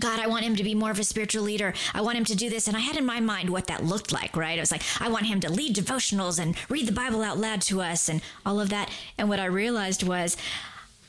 [0.01, 1.73] God, I want him to be more of a spiritual leader.
[1.95, 2.67] I want him to do this.
[2.67, 4.59] And I had in my mind what that looked like, right?
[4.59, 7.61] I was like, I want him to lead devotionals and read the Bible out loud
[7.63, 8.91] to us and all of that.
[9.19, 10.37] And what I realized was,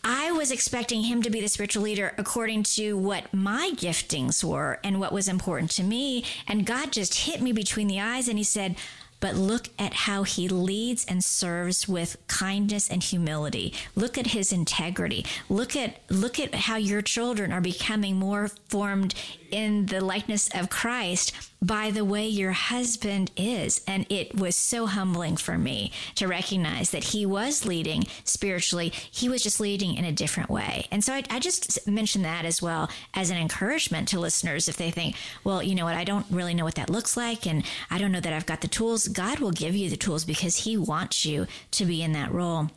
[0.08, 4.80] I was expecting him to be the spiritual leader according to what my giftings were
[4.84, 6.24] and what was important to me.
[6.48, 8.76] And God just hit me between the eyes and he said,
[9.20, 13.74] but look at how he leads and serves with kindness and humility.
[13.96, 15.26] Look at his integrity.
[15.50, 19.16] Look at look at how your children are becoming more formed
[19.50, 21.34] in the likeness of Christ
[21.66, 23.82] by the way your husband is.
[23.88, 28.90] And it was so humbling for me to recognize that he was leading spiritually.
[28.90, 30.88] He was just leading in a different way.
[30.92, 34.78] And so I, I just mentioned that as well as an encouragement to listeners if
[34.78, 37.48] they think, well, you know what, I don't really know what that looks like.
[37.48, 39.08] And I don't know that I've got the tools.
[39.08, 42.70] God will give you the tools because he wants you to be in that role.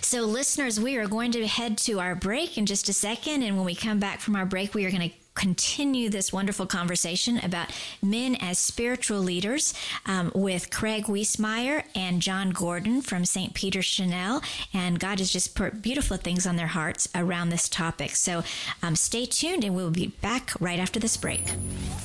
[0.00, 3.42] So, listeners, we are going to head to our break in just a second.
[3.42, 6.66] And when we come back from our break, we are going to continue this wonderful
[6.66, 7.70] conversation about
[8.02, 9.74] men as spiritual leaders
[10.06, 13.54] um, with Craig Wiesmeyer and John Gordon from St.
[13.54, 14.42] Peter Chanel.
[14.72, 18.16] And God has just put beautiful things on their hearts around this topic.
[18.16, 18.42] So
[18.82, 21.44] um, stay tuned and we'll be back right after this break.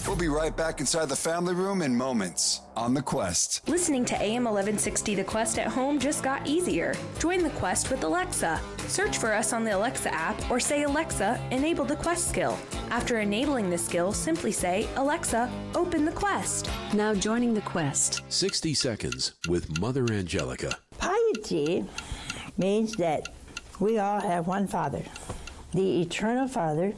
[0.07, 3.67] We'll be right back inside the family room in moments on The Quest.
[3.67, 6.93] Listening to AM 1160 The Quest at home just got easier.
[7.19, 8.59] Join The Quest with Alexa.
[8.87, 12.57] Search for us on the Alexa app or say, Alexa, enable the Quest skill.
[12.89, 16.69] After enabling the skill, simply say, Alexa, open the Quest.
[16.93, 18.21] Now joining The Quest.
[18.29, 20.77] 60 Seconds with Mother Angelica.
[20.97, 21.85] Piety
[22.57, 23.29] means that
[23.79, 25.03] we all have one Father.
[25.73, 26.93] The eternal Father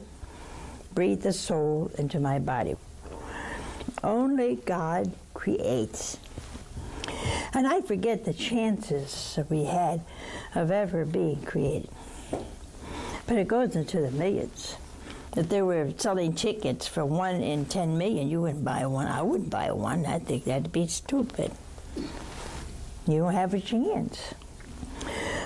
[0.94, 2.76] breathed the soul into my body.
[4.04, 5.12] Only God
[5.56, 6.18] creates.
[7.54, 10.02] And I forget the chances that we had
[10.54, 11.90] of ever being created.
[13.26, 14.76] But it goes into the millions.
[15.36, 19.06] If they were selling tickets for one in 10 million, you wouldn't buy one.
[19.06, 20.04] I wouldn't buy one.
[20.06, 21.52] I think that'd be stupid.
[23.06, 24.34] You don't have a chance.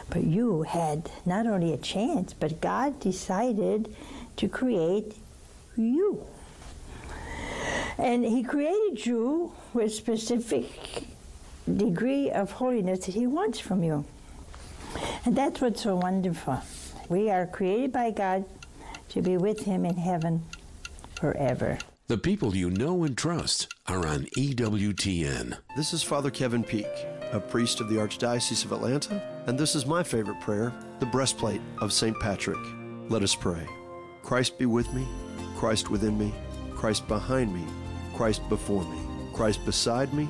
[0.08, 3.94] But you had not only a chance, but God decided
[4.36, 5.14] to create
[5.76, 6.26] you.
[7.98, 10.70] And He created you with specific
[11.76, 14.04] degree of holiness that He wants from you.
[15.24, 16.60] And that's what's so wonderful.
[17.08, 18.44] We are created by God
[19.10, 20.42] to be with Him in heaven
[21.14, 21.78] forever.
[22.08, 25.56] The people you know and trust are on EWTN.
[25.76, 26.86] This is Father Kevin Peak,
[27.32, 31.60] a priest of the Archdiocese of Atlanta, and this is my favorite prayer, the breastplate
[31.78, 32.18] of St.
[32.20, 32.58] Patrick.
[33.08, 33.66] Let us pray.
[34.22, 35.06] Christ be with me,
[35.56, 36.34] Christ within me,
[36.74, 37.64] Christ behind me,
[38.14, 38.98] Christ before me,
[39.32, 40.28] Christ beside me,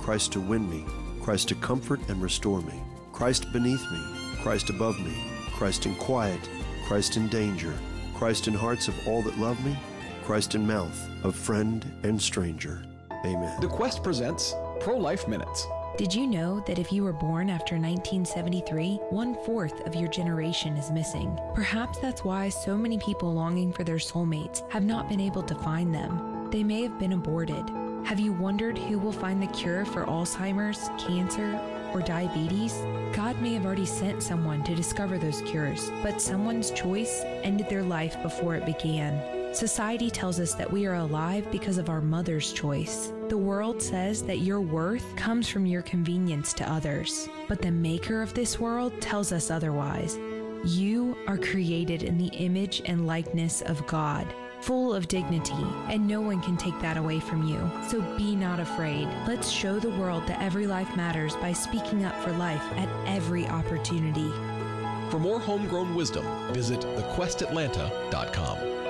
[0.00, 0.84] Christ to win me,
[1.22, 4.00] Christ to comfort and restore me, Christ beneath me,
[4.42, 5.14] Christ above me,
[5.52, 6.40] Christ in quiet,
[6.86, 7.74] Christ in danger,
[8.14, 9.76] Christ in hearts of all that love me,
[10.22, 12.84] Christ in mouth of friend and stranger.
[13.24, 13.60] Amen.
[13.60, 15.66] The Quest presents Pro Life Minutes.
[15.96, 20.76] Did you know that if you were born after 1973, one fourth of your generation
[20.76, 21.38] is missing?
[21.54, 25.54] Perhaps that's why so many people longing for their soulmates have not been able to
[25.54, 26.33] find them.
[26.54, 27.68] They may have been aborted.
[28.04, 31.60] Have you wondered who will find the cure for Alzheimer's, cancer,
[31.92, 32.74] or diabetes,
[33.12, 37.82] God may have already sent someone to discover those cures, but someone's choice ended their
[37.82, 39.52] life before it began.
[39.52, 43.12] Society tells us that we are alive because of our mother's choice.
[43.28, 47.28] The world says that your worth comes from your convenience to others.
[47.48, 50.20] But the maker of this world tells us otherwise.
[50.64, 54.32] You are created in the image and likeness of God,
[54.64, 55.52] full of dignity,
[55.90, 57.70] and no one can take that away from you.
[57.86, 59.06] So be not afraid.
[59.26, 63.46] Let's show the world that every life matters by speaking up for life at every
[63.46, 64.30] opportunity.
[65.10, 66.24] For more homegrown wisdom,
[66.54, 68.83] visit thequestatlanta.com.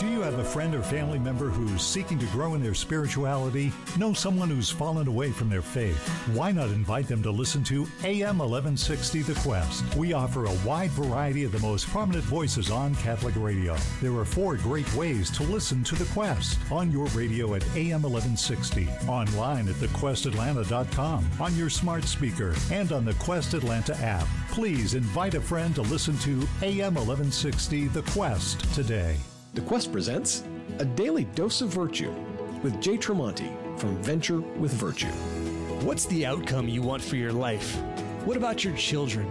[0.00, 3.70] Do you have a friend or family member who's seeking to grow in their spirituality?
[3.98, 6.08] Know someone who's fallen away from their faith?
[6.32, 9.94] Why not invite them to listen to AM 1160 The Quest?
[9.96, 13.76] We offer a wide variety of the most prominent voices on Catholic radio.
[14.00, 18.00] There are four great ways to listen to The Quest on your radio at AM
[18.00, 24.26] 1160, online at thequestatlanta.com, on your smart speaker, and on the Quest Atlanta app.
[24.50, 29.18] Please invite a friend to listen to AM 1160 The Quest today.
[29.52, 30.44] The Quest presents
[30.78, 32.14] A Daily Dose of Virtue
[32.62, 35.08] with Jay Tremonti from Venture with Virtue.
[35.84, 37.74] What's the outcome you want for your life?
[38.24, 39.26] What about your children?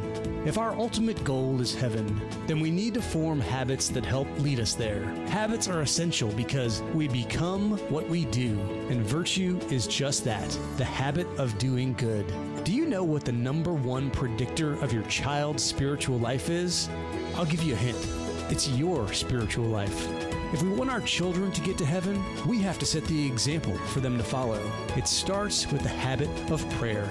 [0.45, 4.59] If our ultimate goal is heaven, then we need to form habits that help lead
[4.59, 5.05] us there.
[5.27, 10.83] Habits are essential because we become what we do, and virtue is just that the
[10.83, 12.25] habit of doing good.
[12.65, 16.89] Do you know what the number one predictor of your child's spiritual life is?
[17.35, 18.18] I'll give you a hint.
[18.49, 20.07] It's your spiritual life.
[20.51, 23.77] If we want our children to get to heaven, we have to set the example
[23.77, 24.59] for them to follow.
[24.97, 27.07] It starts with the habit of prayer.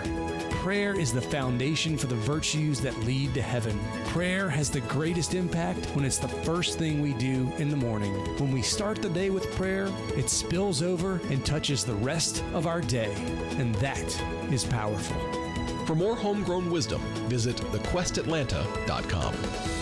[0.50, 3.78] Prayer is the foundation for the virtues that lead to heaven.
[4.06, 8.12] Prayer has the greatest impact when it's the first thing we do in the morning.
[8.38, 12.66] When we start the day with prayer, it spills over and touches the rest of
[12.66, 13.14] our day.
[13.58, 14.20] And that
[14.52, 15.16] is powerful.
[15.86, 19.77] For more homegrown wisdom, visit thequestatlanta.com.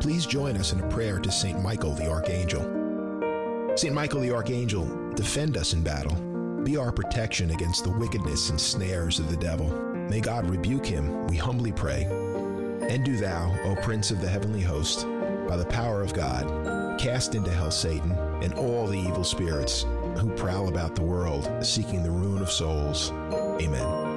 [0.00, 1.60] Please join us in a prayer to St.
[1.62, 2.62] Michael the Archangel.
[3.76, 3.92] St.
[3.92, 6.14] Michael the Archangel, defend us in battle.
[6.64, 9.68] Be our protection against the wickedness and snares of the devil.
[10.08, 12.04] May God rebuke him, we humbly pray.
[12.88, 15.06] And do thou, O Prince of the heavenly host,
[15.46, 19.82] by the power of God, cast into hell Satan and all the evil spirits
[20.16, 23.10] who prowl about the world seeking the ruin of souls.
[23.60, 24.10] Amen.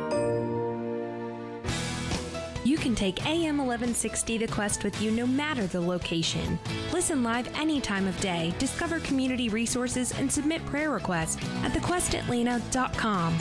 [2.66, 6.60] You can take AM 1160 The Quest with you no matter the location.
[6.92, 13.36] Listen live any time of day, discover community resources, and submit prayer requests at thequestatlanta.com.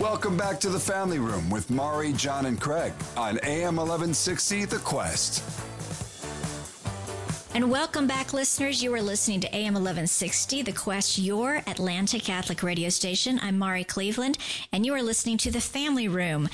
[0.00, 4.78] Welcome back to the Family Room with Mari, John, and Craig on AM 1160 The
[4.78, 5.67] Quest.
[7.58, 8.84] And welcome back, listeners.
[8.84, 13.40] You are listening to AM 1160, The Quest, your Atlanta Catholic radio station.
[13.42, 14.38] I'm Mari Cleveland,
[14.72, 16.48] and you are listening to The Family Room.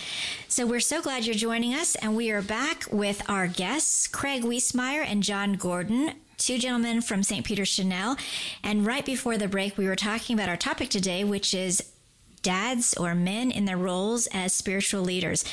[0.49, 4.45] So we're so glad you're joining us, and we are back with our guests, Craig
[4.45, 7.45] Wiesmeyer and John Gordon, two gentlemen from St.
[7.45, 8.17] Peter Chanel.
[8.63, 11.93] And right before the break, we were talking about our topic today, which is
[12.41, 15.45] dads or men in their roles as spiritual leaders.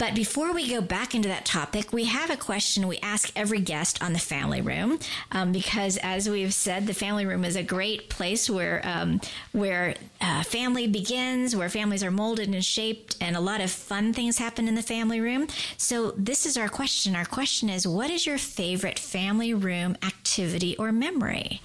[0.00, 3.60] But before we go back into that topic, we have a question we ask every
[3.60, 4.98] guest on the family room,
[5.30, 9.20] um, because as we've said, the family room is a great place where um,
[9.52, 14.14] where uh, family begins, where families are molded and shaped, and a lot of fun
[14.14, 15.48] things happen in the family room.
[15.76, 17.14] So this is our question.
[17.14, 21.60] Our question is, what is your favorite family room activity or memory?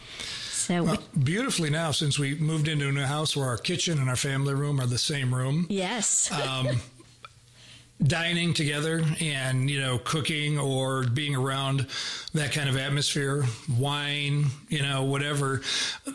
[0.51, 4.09] So well, beautifully now, since we moved into a new house where our kitchen and
[4.09, 5.67] our family room are the same room.
[5.69, 6.29] Yes.
[6.33, 6.81] Um,
[8.03, 11.87] dining together and you know cooking or being around
[12.33, 13.45] that kind of atmosphere
[13.77, 15.61] wine you know whatever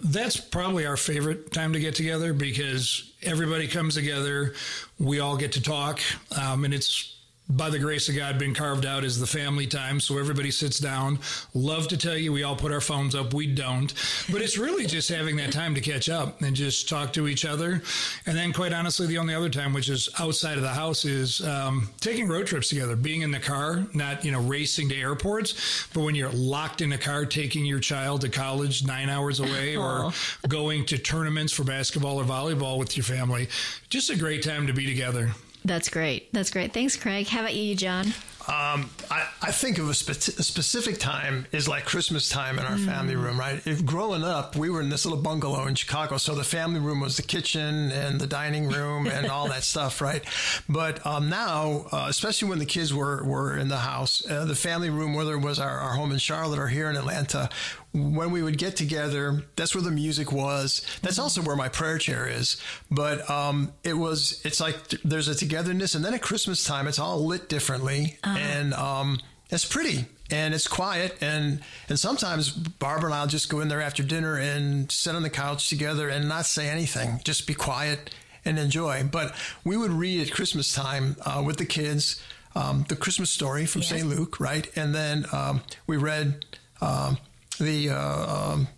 [0.05, 4.55] that's probably our favorite time to get together because everybody comes together
[4.99, 6.01] we all get to talk
[6.39, 7.20] um, and it's
[7.51, 10.01] by the grace of God, been carved out as the family time.
[10.01, 11.19] So everybody sits down.
[11.55, 13.35] Love to tell you, we all put our phones up.
[13.35, 13.93] We don't.
[14.31, 17.45] But it's really just having that time to catch up and just talk to each
[17.45, 17.83] other.
[18.27, 21.41] And then, quite honestly, the only other time, which is outside of the house, is
[21.47, 25.89] um, taking road trips together, being in the car, not, you know, racing to airports,
[25.93, 29.77] but when you're locked in a car, taking your child to college nine hours away
[29.77, 30.13] or
[30.49, 33.49] going to tournaments for basketball or volleyball with your family.
[33.89, 35.31] Just a great time to be together.
[35.65, 36.33] That's great.
[36.33, 36.73] That's great.
[36.73, 37.29] Thanks, Craig.
[37.29, 38.07] How about you, John?
[38.49, 42.65] Um, I, I think of a, spe- a, specific time is like Christmas time in
[42.65, 42.87] our mm.
[42.87, 43.65] family room, right?
[43.67, 47.01] If growing up, we were in this little bungalow in Chicago, so the family room
[47.01, 50.25] was the kitchen and the dining room and all that stuff, right?
[50.69, 54.57] But um, now, uh, especially when the kids were were in the house, uh, the
[54.57, 57.51] family room, whether it was our, our home in Charlotte or here in Atlanta,
[57.93, 60.87] when we would get together, that's where the music was.
[61.03, 61.23] That's mm-hmm.
[61.23, 62.61] also where my prayer chair is.
[62.91, 65.95] But um, it was, it's like there's a togetherness.
[65.95, 68.19] And then at Christmas time, it's all lit differently.
[68.23, 68.39] Uh-huh.
[68.39, 69.19] And um,
[69.51, 71.19] it's pretty and it's quiet.
[71.21, 75.23] And, and sometimes Barbara and I'll just go in there after dinner and sit on
[75.23, 79.03] the couch together and not say anything, just be quiet and enjoy.
[79.11, 82.23] But we would read at Christmas time uh, with the kids
[82.55, 83.83] um, the Christmas story from.
[83.83, 84.07] St.
[84.07, 84.69] Luke, right?
[84.77, 86.45] And then um, we read.
[86.81, 87.19] Um,
[87.61, 88.69] the uh, um,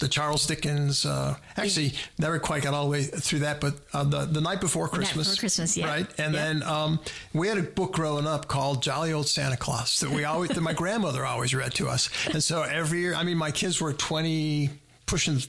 [0.00, 1.06] the Charles Dickens.
[1.06, 1.98] Uh, actually, yeah.
[2.18, 5.28] never quite got all the way through that, but uh, the the night before Christmas,
[5.28, 5.86] night before Christmas, yeah.
[5.86, 6.06] right?
[6.18, 6.44] And yeah.
[6.44, 7.00] then um,
[7.32, 10.60] we had a book growing up called Jolly Old Santa Claus that we always that
[10.60, 13.92] my grandmother always read to us, and so every year, I mean, my kids were
[13.92, 14.70] twenty,
[15.06, 15.40] pushing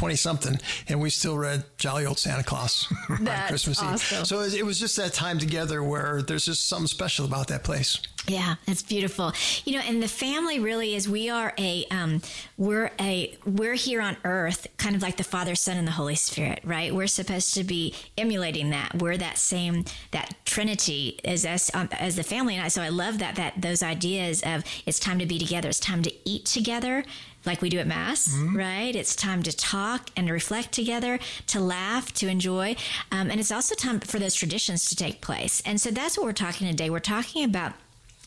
[0.00, 4.20] 20 something and we still read Jolly Old Santa Claus on Christmas awesome.
[4.20, 4.26] Eve.
[4.26, 8.00] So it was just that time together where there's just something special about that place.
[8.26, 9.32] Yeah, it's beautiful.
[9.64, 12.22] You know, and the family really is we are a um
[12.56, 16.14] we're a we're here on earth kind of like the Father, Son and the Holy
[16.14, 16.94] Spirit, right?
[16.94, 18.94] We're supposed to be emulating that.
[18.96, 22.88] We're that same that trinity as us um, as the family and I so I
[22.88, 26.44] love that that those ideas of it's time to be together, it's time to eat
[26.46, 27.04] together
[27.44, 28.56] like we do at Mass, mm-hmm.
[28.56, 28.94] right?
[28.94, 31.18] It's time to talk and to reflect together,
[31.48, 32.76] to laugh, to enjoy.
[33.10, 35.62] Um, and it's also time for those traditions to take place.
[35.64, 36.90] And so that's what we're talking today.
[36.90, 37.72] We're talking about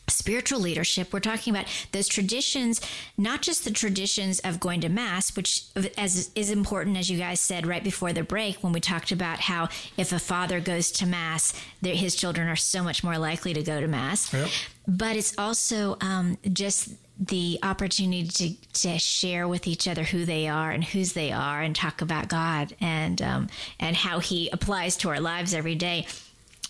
[0.06, 2.78] spiritual leadership we're talking about those traditions
[3.16, 5.64] not just the traditions of going to mass which
[5.96, 9.40] as is important as you guys said right before the break when we talked about
[9.40, 13.62] how if a father goes to mass his children are so much more likely to
[13.62, 14.50] go to mass yep.
[14.86, 20.48] but it's also um, just the opportunity to, to share with each other who they
[20.48, 23.48] are and whose they are and talk about God and um,
[23.78, 26.06] and how he applies to our lives every day.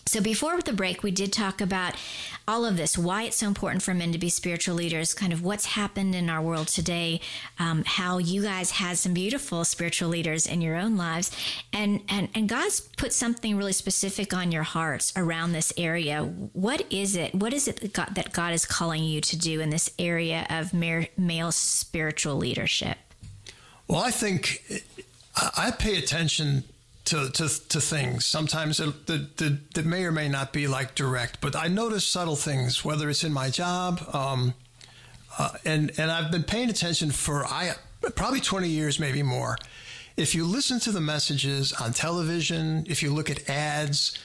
[0.07, 1.95] So before the break, we did talk about
[2.47, 5.43] all of this, why it's so important for men to be spiritual leaders, kind of
[5.43, 7.21] what's happened in our world today,
[7.59, 11.31] um, how you guys had some beautiful spiritual leaders in your own lives,
[11.73, 16.23] and and and God's put something really specific on your hearts around this area.
[16.23, 17.35] What is it?
[17.35, 20.47] What is it that God, that God is calling you to do in this area
[20.51, 22.99] of male spiritual leadership?
[23.89, 24.63] Well, I think
[25.57, 26.65] I pay attention
[27.07, 28.25] to, to, to things.
[28.25, 32.37] Sometimes that, that, that may or may not be like direct, but I notice subtle
[32.37, 34.03] things, whether it's in my job.
[34.15, 34.55] Um,
[35.39, 37.75] uh, and, and I've been paying attention for I,
[38.15, 39.59] probably 20 years, maybe more.
[40.17, 44.19] If you listen to the messages on television, if you look at ads,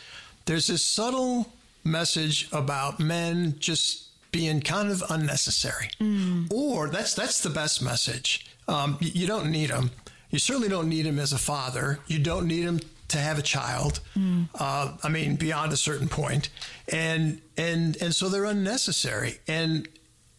[0.46, 1.52] there's this subtle
[1.84, 5.90] message about men just being kind of unnecessary.
[6.00, 6.52] Mm.
[6.54, 8.46] Or that's that's the best message.
[8.68, 9.90] Um, you, you don't need them.
[10.30, 12.00] You certainly don't need him as a father.
[12.08, 14.00] You don't need him to have a child.
[14.18, 14.50] Mm.
[14.54, 16.50] Uh, I mean, beyond a certain point,
[16.88, 19.88] and and and so they're unnecessary, and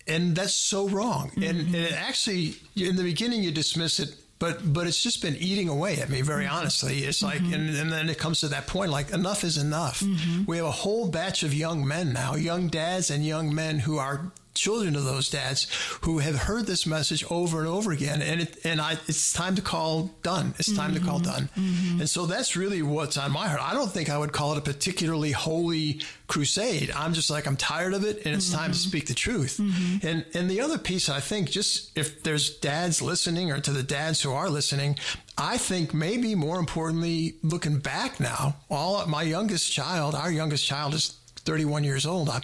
[0.07, 1.31] and that's so wrong.
[1.31, 1.43] Mm-hmm.
[1.43, 4.15] And, and actually, in the beginning, you dismiss it.
[4.39, 6.55] But, but it's just been eating away at me, very mm-hmm.
[6.55, 7.01] honestly.
[7.01, 7.53] It's like, mm-hmm.
[7.53, 10.01] and, and, then it comes to that point, like enough is enough.
[10.01, 10.45] Mm-hmm.
[10.47, 13.99] We have a whole batch of young men now, young dads and young men who
[13.99, 15.67] are children of those dads
[16.03, 18.21] who have heard this message over and over again.
[18.21, 20.55] And it, and I, it's time to call done.
[20.59, 21.01] It's time mm-hmm.
[21.01, 21.31] to call mm-hmm.
[21.31, 21.51] done.
[21.57, 22.01] Mm-hmm.
[22.01, 23.63] And so that's really what's on my heart.
[23.63, 26.91] I don't think I would call it a particularly holy crusade.
[26.95, 28.59] I'm just like, I'm tired of it and it's mm-hmm.
[28.59, 28.89] time to mm-hmm.
[28.89, 29.59] speak the truth.
[29.59, 30.07] Mm-hmm.
[30.07, 33.83] And, and the other piece, I think, just if there's dads listening or to the
[33.83, 34.97] dads who are listening,
[35.39, 40.95] I think maybe more importantly, looking back now, all my youngest child, our youngest child
[40.95, 42.29] is 31 years old.
[42.29, 42.43] I,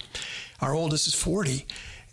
[0.60, 1.66] our oldest is 40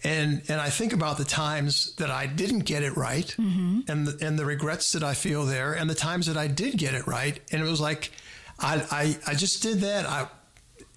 [0.03, 3.81] and and I think about the times that I didn't get it right, mm-hmm.
[3.87, 6.77] and the, and the regrets that I feel there, and the times that I did
[6.77, 8.11] get it right, and it was like,
[8.59, 10.05] I I, I just did that.
[10.05, 10.27] I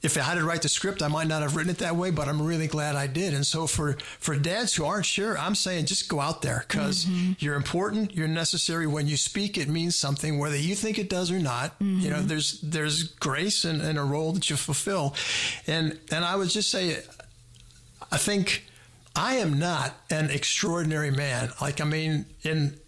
[0.03, 2.11] if I had to write the script, I might not have written it that way,
[2.11, 3.35] but I'm really glad I did.
[3.35, 7.05] And so for for dads who aren't sure, I'm saying just go out there because
[7.05, 7.33] mm-hmm.
[7.39, 8.87] you're important, you're necessary.
[8.87, 11.79] When you speak, it means something, whether you think it does or not.
[11.81, 12.01] Mm-hmm.
[12.01, 15.15] You know, there's there's grace and, and a role that you fulfill,
[15.67, 17.03] and and I would just say,
[18.13, 18.65] I think
[19.17, 21.51] I am not an extraordinary man.
[21.61, 22.79] Like, I mean, in,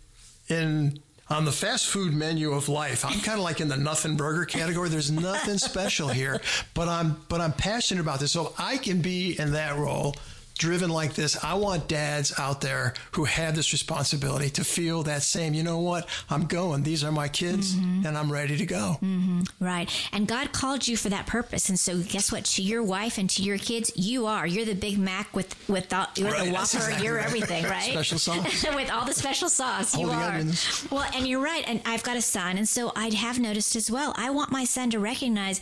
[0.49, 1.01] in,
[1.31, 4.45] on the fast food menu of life, I'm kind of like in the nothing burger
[4.45, 4.91] category.
[4.91, 6.41] There's nothing special here,
[6.75, 8.33] but I'm, but I'm passionate about this.
[8.33, 10.15] So I can be in that role
[10.59, 11.43] driven like this.
[11.43, 15.79] I want dads out there who have this responsibility to feel that same, you know
[15.79, 16.09] what?
[16.29, 16.83] I'm going.
[16.83, 18.07] These are my kids Mm-hmm.
[18.07, 18.95] and I'm ready to go.
[19.01, 19.91] hmm Right.
[20.13, 21.69] And God called you for that purpose.
[21.69, 22.45] And so guess what?
[22.47, 24.47] To your wife and to your kids, you are.
[24.47, 26.63] You're the Big Mac with, with all, you're Right, the Whopper.
[26.63, 27.25] exactly you're right.
[27.27, 27.91] everything, right?
[27.91, 28.65] Special sauce.
[28.75, 29.97] with all the special sauce.
[29.97, 30.31] You Holy are.
[30.33, 30.87] onions.
[30.91, 31.65] Well, and you're right.
[31.67, 32.59] And I've got a son.
[32.59, 35.61] And so I'd have noticed as well, I want my son to recognize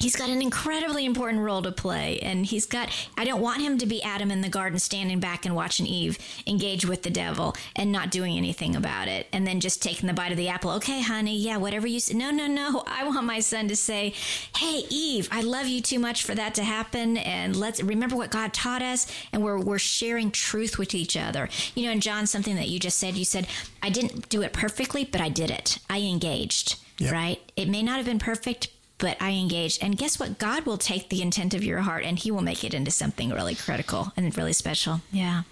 [0.00, 3.78] he's got an incredibly important role to play and he's got i don't want him
[3.78, 7.54] to be adam in the garden standing back and watching eve engage with the devil
[7.76, 10.70] and not doing anything about it and then just taking the bite of the apple.
[10.72, 14.12] Okay honey yeah whatever you say no no no i want my son to say
[14.56, 18.30] hey eve i love you too much for that to happen and let's remember what
[18.30, 21.48] god taught us and we're, we're sharing truth with each other.
[21.74, 23.46] You know and john something that you just said you said
[23.82, 25.78] i didn't do it perfectly but i did it.
[25.88, 26.76] I engaged
[27.10, 27.40] right?
[27.56, 28.68] It may not have been perfect
[29.02, 29.82] but I engaged.
[29.82, 30.38] And guess what?
[30.38, 33.30] God will take the intent of your heart and He will make it into something
[33.30, 35.00] really critical and really special.
[35.10, 35.42] Yeah.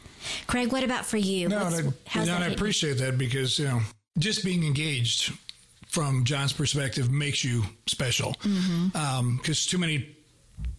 [0.46, 1.48] Craig, what about for you?
[1.48, 3.80] No, What's- I, how's no, that I appreciate that because you know
[4.18, 5.32] just being engaged
[5.88, 8.34] from John's perspective makes you special.
[8.44, 8.96] Mm-hmm.
[8.96, 10.14] Um, because too many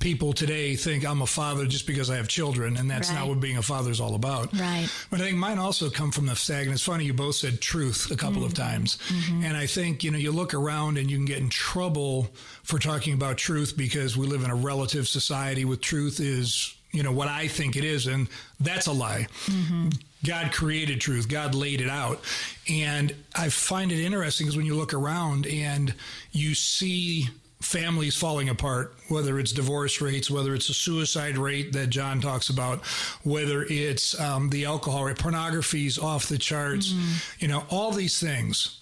[0.02, 3.40] people today think I'm a father just because I have children, and that's not what
[3.40, 4.52] being a father is all about.
[4.58, 4.90] Right.
[5.10, 7.62] But I think mine also come from the fact, and it's funny you both said
[7.62, 8.64] truth a couple of mm-hmm.
[8.64, 9.46] times, mm-hmm.
[9.46, 12.32] and I think you know you look around and you can get in trouble
[12.64, 17.04] for talking about truth because we live in a relative society with truth is you
[17.04, 18.28] know what I think it is, and
[18.60, 19.28] that's a lie.
[19.46, 19.90] Mm-hmm.
[20.26, 21.28] God created truth.
[21.28, 22.22] God laid it out.
[22.70, 25.96] And I find it interesting because when you look around and
[26.32, 27.28] you see
[27.62, 32.50] families falling apart, whether it's divorce rates, whether it's a suicide rate that John talks
[32.50, 32.86] about,
[33.24, 36.94] whether it's um, the alcohol rate, pornography's off the charts,
[37.40, 38.80] you know, all these things.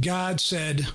[0.00, 0.86] God said,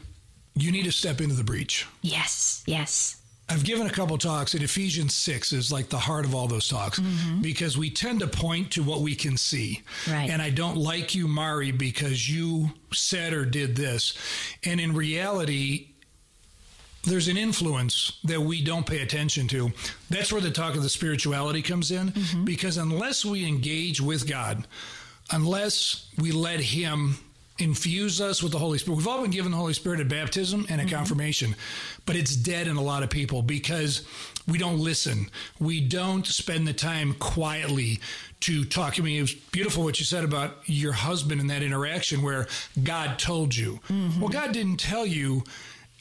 [0.55, 1.87] you need to step into the breach.
[2.01, 3.19] Yes, yes.
[3.49, 6.69] I've given a couple talks, and Ephesians 6 is like the heart of all those
[6.69, 6.99] talks
[7.41, 9.81] because we tend to point to what we can see.
[10.09, 10.29] Right.
[10.29, 14.17] And I don't like you, Mari, because you said or did this.
[14.63, 15.92] And in reality,
[17.03, 19.71] there's an influence that we don't pay attention to.
[20.09, 22.45] That's where the talk of the spirituality comes in mm-hmm.
[22.45, 24.65] because unless we engage with God,
[25.31, 27.17] unless we let Him
[27.59, 30.65] infuse us with the Holy Spirit, we've all been given the Holy Spirit at baptism
[30.69, 30.95] and at mm-hmm.
[30.95, 31.55] confirmation,
[32.05, 34.05] but it's dead in a lot of people because
[34.47, 35.29] we don't listen.
[35.59, 37.99] We don't spend the time quietly
[38.41, 38.99] to talk.
[38.99, 42.47] I mean, it was beautiful what you said about your husband in that interaction where
[42.81, 43.79] God told you.
[43.89, 44.19] Mm-hmm.
[44.19, 45.43] Well, God didn't tell you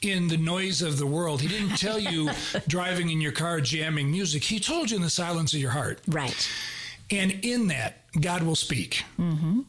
[0.03, 1.41] in the noise of the world.
[1.41, 2.31] He didn't tell you
[2.67, 4.45] driving in your car jamming music.
[4.45, 6.01] He told you in the silence of your heart.
[6.07, 6.49] Right.
[7.11, 9.05] And in that, God will speak.
[9.19, 9.61] Mm-hmm.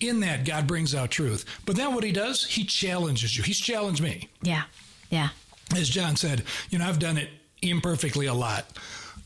[0.00, 1.44] In that, God brings out truth.
[1.64, 3.42] But then what he does, he challenges you.
[3.42, 4.28] He's challenged me.
[4.42, 4.64] Yeah.
[5.10, 5.28] Yeah.
[5.74, 7.30] As John said, you know, I've done it
[7.62, 8.66] imperfectly a lot.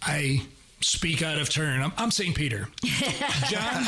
[0.03, 0.43] I
[0.81, 1.83] speak out of turn.
[1.83, 2.35] I'm, I'm St.
[2.35, 2.69] Peter.
[3.49, 3.85] John,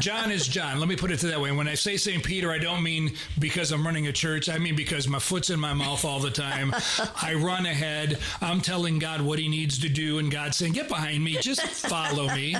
[0.00, 0.78] John is John.
[0.80, 1.52] Let me put it that way.
[1.52, 2.22] When I say St.
[2.22, 4.48] Peter, I don't mean because I'm running a church.
[4.48, 6.74] I mean because my foot's in my mouth all the time.
[7.22, 8.18] I run ahead.
[8.40, 11.36] I'm telling God what he needs to do, and God's saying, get behind me.
[11.40, 12.56] Just follow me.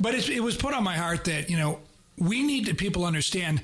[0.00, 1.80] But it, it was put on my heart that, you know,
[2.18, 3.62] we need to people understand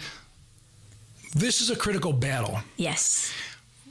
[1.34, 2.60] this is a critical battle.
[2.76, 3.32] Yes.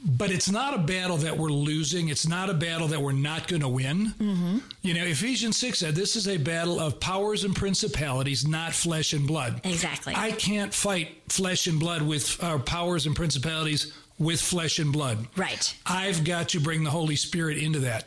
[0.03, 2.07] But it's not a battle that we're losing.
[2.07, 4.13] It's not a battle that we're not going to win.
[4.19, 4.57] Mm-hmm.
[4.81, 9.13] You know, Ephesians 6 said this is a battle of powers and principalities, not flesh
[9.13, 9.61] and blood.
[9.63, 10.13] Exactly.
[10.15, 15.27] I can't fight flesh and blood with uh, powers and principalities with flesh and blood.
[15.35, 15.73] Right.
[15.85, 18.05] I've got to bring the Holy Spirit into that.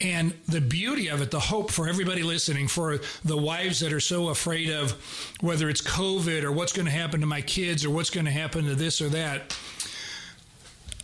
[0.00, 4.00] And the beauty of it, the hope for everybody listening, for the wives that are
[4.00, 4.92] so afraid of
[5.40, 8.32] whether it's COVID or what's going to happen to my kids or what's going to
[8.32, 9.56] happen to this or that.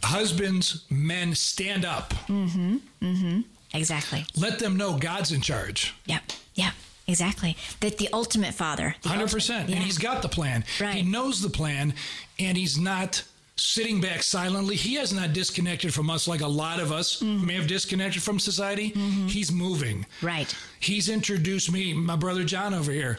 [0.03, 2.11] Husbands, men, stand up.
[2.27, 2.77] Mm-hmm.
[3.03, 3.41] Mm-hmm.
[3.75, 4.25] Exactly.
[4.37, 5.95] Let them know God's in charge.
[6.07, 6.23] Yep.
[6.55, 6.73] Yep.
[7.07, 7.57] Exactly.
[7.81, 8.95] That the ultimate father.
[9.05, 9.77] Hundred percent, Yeah.
[9.77, 10.65] and he's got the plan.
[10.81, 10.97] Right.
[10.97, 11.95] He knows the plan,
[12.39, 13.23] and he's not
[13.57, 14.75] sitting back silently.
[14.77, 17.47] He has not disconnected from us like a lot of us Mm-hmm.
[17.47, 18.89] may have disconnected from society.
[19.29, 20.07] He's moving.
[20.23, 20.55] Right.
[20.79, 23.19] He's introduced me, my brother John over here,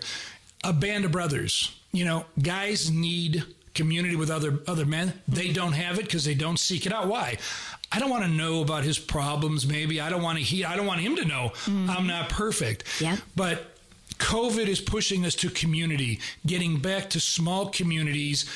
[0.63, 1.75] a band of brothers.
[1.91, 3.43] You know, guys need
[3.74, 5.13] community with other other men.
[5.28, 7.07] They don't have it because they don't seek it out.
[7.07, 7.38] Why?
[7.91, 9.67] I don't want to know about his problems.
[9.67, 10.43] Maybe I don't want to.
[10.43, 10.63] He.
[10.63, 11.89] I don't want him to know mm-hmm.
[11.89, 13.01] I'm not perfect.
[13.01, 13.17] Yeah.
[13.36, 13.65] But
[14.17, 18.49] COVID is pushing us to community, getting back to small communities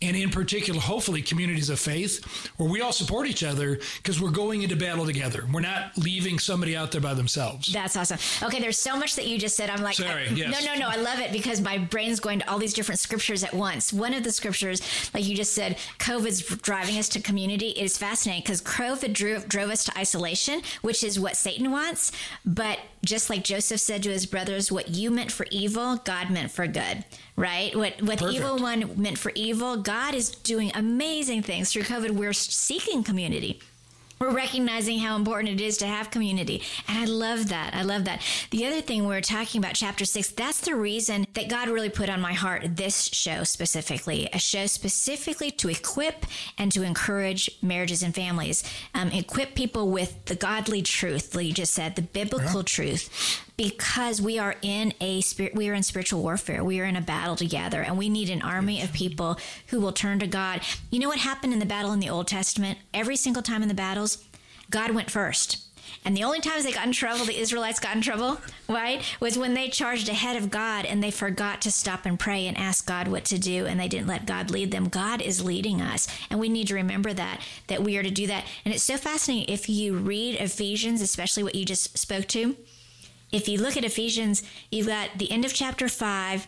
[0.00, 2.24] and in particular, hopefully, communities of faith
[2.56, 5.44] where we all support each other because we're going into battle together.
[5.52, 7.72] We're not leaving somebody out there by themselves.
[7.72, 8.18] That's awesome.
[8.46, 9.70] Okay, there's so much that you just said.
[9.70, 10.64] I'm like, Sorry, I- yes.
[10.64, 10.88] no, no, no.
[10.88, 13.92] I love it because my brain's going to all these different scriptures at once.
[13.92, 14.80] One of the scriptures,
[15.12, 17.70] like you just said, COVID's driving us to community.
[17.70, 22.12] It is fascinating because COVID drove, drove us to isolation, which is what Satan wants.
[22.44, 26.50] But just like Joseph said to his brothers, what you meant for evil, God meant
[26.50, 27.04] for good.
[27.36, 27.74] Right?
[27.74, 32.10] What what the evil one meant for evil, God is doing amazing things through COVID.
[32.10, 33.60] We're seeking community.
[34.18, 36.62] We're recognizing how important it is to have community.
[36.88, 37.74] And I love that.
[37.74, 38.22] I love that.
[38.50, 41.88] The other thing we we're talking about, chapter six, that's the reason that God really
[41.90, 46.26] put on my heart this show specifically, a show specifically to equip
[46.58, 48.64] and to encourage marriages and families,
[48.94, 53.44] um, equip people with the godly truth, like you just said, the biblical truth.
[53.58, 56.62] Because we are in a spirit, we are in spiritual warfare.
[56.62, 59.36] We are in a battle together, and we need an army of people
[59.66, 60.62] who will turn to God.
[60.90, 62.78] You know what happened in the battle in the Old Testament?
[62.94, 64.24] Every single time in the battles,
[64.70, 65.68] God went first.
[66.04, 69.36] And the only times they got in trouble, the Israelites got in trouble, right, was
[69.36, 72.86] when they charged ahead of God and they forgot to stop and pray and ask
[72.86, 74.88] God what to do and they didn't let God lead them.
[74.88, 76.06] God is leading us.
[76.30, 78.44] And we need to remember that, that we are to do that.
[78.64, 82.56] And it's so fascinating if you read Ephesians, especially what you just spoke to.
[83.32, 86.46] If you look at Ephesians, you've got the end of chapter 5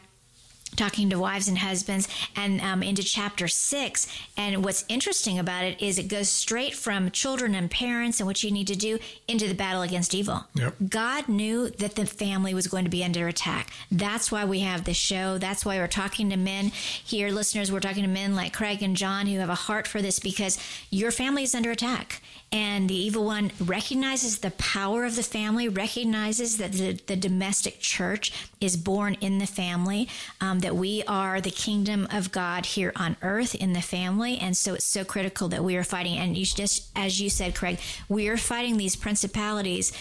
[0.76, 4.06] talking to wives and husbands and um, into chapter six.
[4.36, 8.42] And what's interesting about it is it goes straight from children and parents and what
[8.42, 10.46] you need to do into the battle against evil.
[10.54, 10.74] Yep.
[10.88, 13.70] God knew that the family was going to be under attack.
[13.90, 15.38] That's why we have this show.
[15.38, 17.70] That's why we're talking to men here, listeners.
[17.72, 20.58] We're talking to men like Craig and John who have a heart for this because
[20.90, 22.22] your family is under attack.
[22.52, 27.78] And the evil one recognizes the power of the family, recognizes that the, the domestic
[27.78, 30.08] church is born in the family,
[30.40, 34.36] um, that we are the kingdom of God here on earth in the family.
[34.36, 36.18] And so it's so critical that we are fighting.
[36.18, 37.78] And you just, as you said, Craig,
[38.08, 39.92] we are fighting these principalities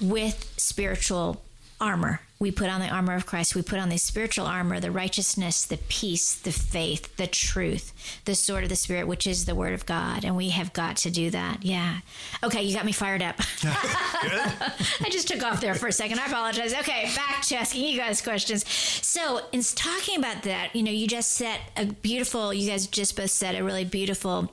[0.00, 1.42] with spiritual
[1.78, 2.22] armor.
[2.40, 3.56] We put on the armor of Christ.
[3.56, 7.92] We put on the spiritual armor, the righteousness, the peace, the faith, the truth,
[8.26, 10.24] the sword of the Spirit, which is the word of God.
[10.24, 11.64] And we have got to do that.
[11.64, 11.98] Yeah.
[12.44, 13.36] Okay, you got me fired up.
[13.64, 16.20] I just took off there for a second.
[16.20, 16.74] I apologize.
[16.74, 18.68] Okay, back to asking you guys questions.
[18.68, 23.16] So, in talking about that, you know, you just set a beautiful, you guys just
[23.16, 24.52] both said a really beautiful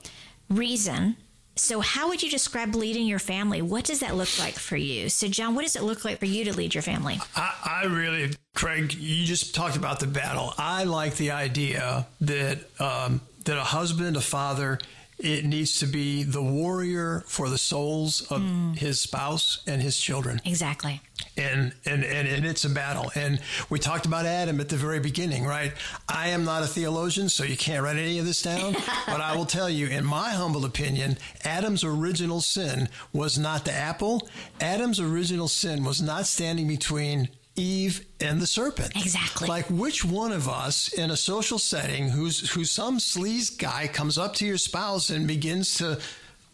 [0.49, 1.17] reason.
[1.57, 3.61] So, how would you describe leading your family?
[3.61, 5.07] What does that look like for you?
[5.09, 7.19] So, John, what does it look like for you to lead your family?
[7.35, 10.53] I, I really, Craig, you just talked about the battle.
[10.57, 14.79] I like the idea that um, that a husband, a father,
[15.17, 18.41] it needs to be the warrior for the souls of
[18.75, 20.41] his spouse and his children.
[20.43, 21.01] Exactly.
[21.38, 23.11] And, and and and it's a battle.
[23.13, 25.73] And we talked about Adam at the very beginning, right?
[26.07, 28.73] I am not a theologian, so you can't write any of this down.
[29.05, 33.73] but I will tell you, in my humble opinion, Adam's original sin was not the
[33.73, 34.29] apple.
[34.61, 38.95] Adam's original sin was not standing between Eve and the serpent.
[38.95, 39.47] Exactly.
[39.47, 44.17] Like which one of us in a social setting who's who's some sleaze guy comes
[44.17, 45.99] up to your spouse and begins to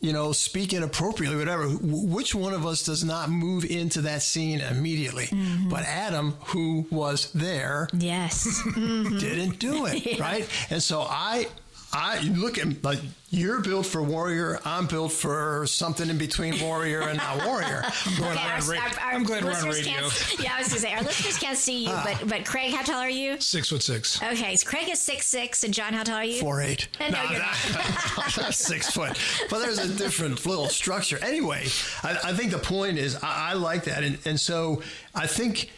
[0.01, 1.67] you know, speak inappropriately, whatever.
[1.69, 5.27] Which one of us does not move into that scene immediately?
[5.27, 5.69] Mm-hmm.
[5.69, 9.17] But Adam, who was there, yes, mm-hmm.
[9.19, 10.21] didn't do it, Yeah.
[10.21, 10.49] right?
[10.69, 11.47] And so I,
[11.93, 14.59] I look at like you're built for warrior.
[14.65, 17.83] I'm built for something in between warrior and not warrior.
[18.17, 19.93] Okay, our- our- our listeners radio.
[20.09, 22.03] can't- Yeah, I was going to say, our listeners can't see you, Ah.
[22.19, 23.39] but, but Craig, how tall are you?
[23.41, 24.21] Six foot six.
[24.21, 26.39] Okay, so Craig is six six, and John, how tall are you?
[26.39, 26.87] Four eight.
[26.99, 28.37] No, you're not.
[28.37, 29.17] not six foot.
[29.49, 31.17] But there's a different little structure.
[31.21, 31.67] Anyway,
[32.03, 34.81] I, I think the point is I, I like that, and and so
[35.15, 35.71] I think.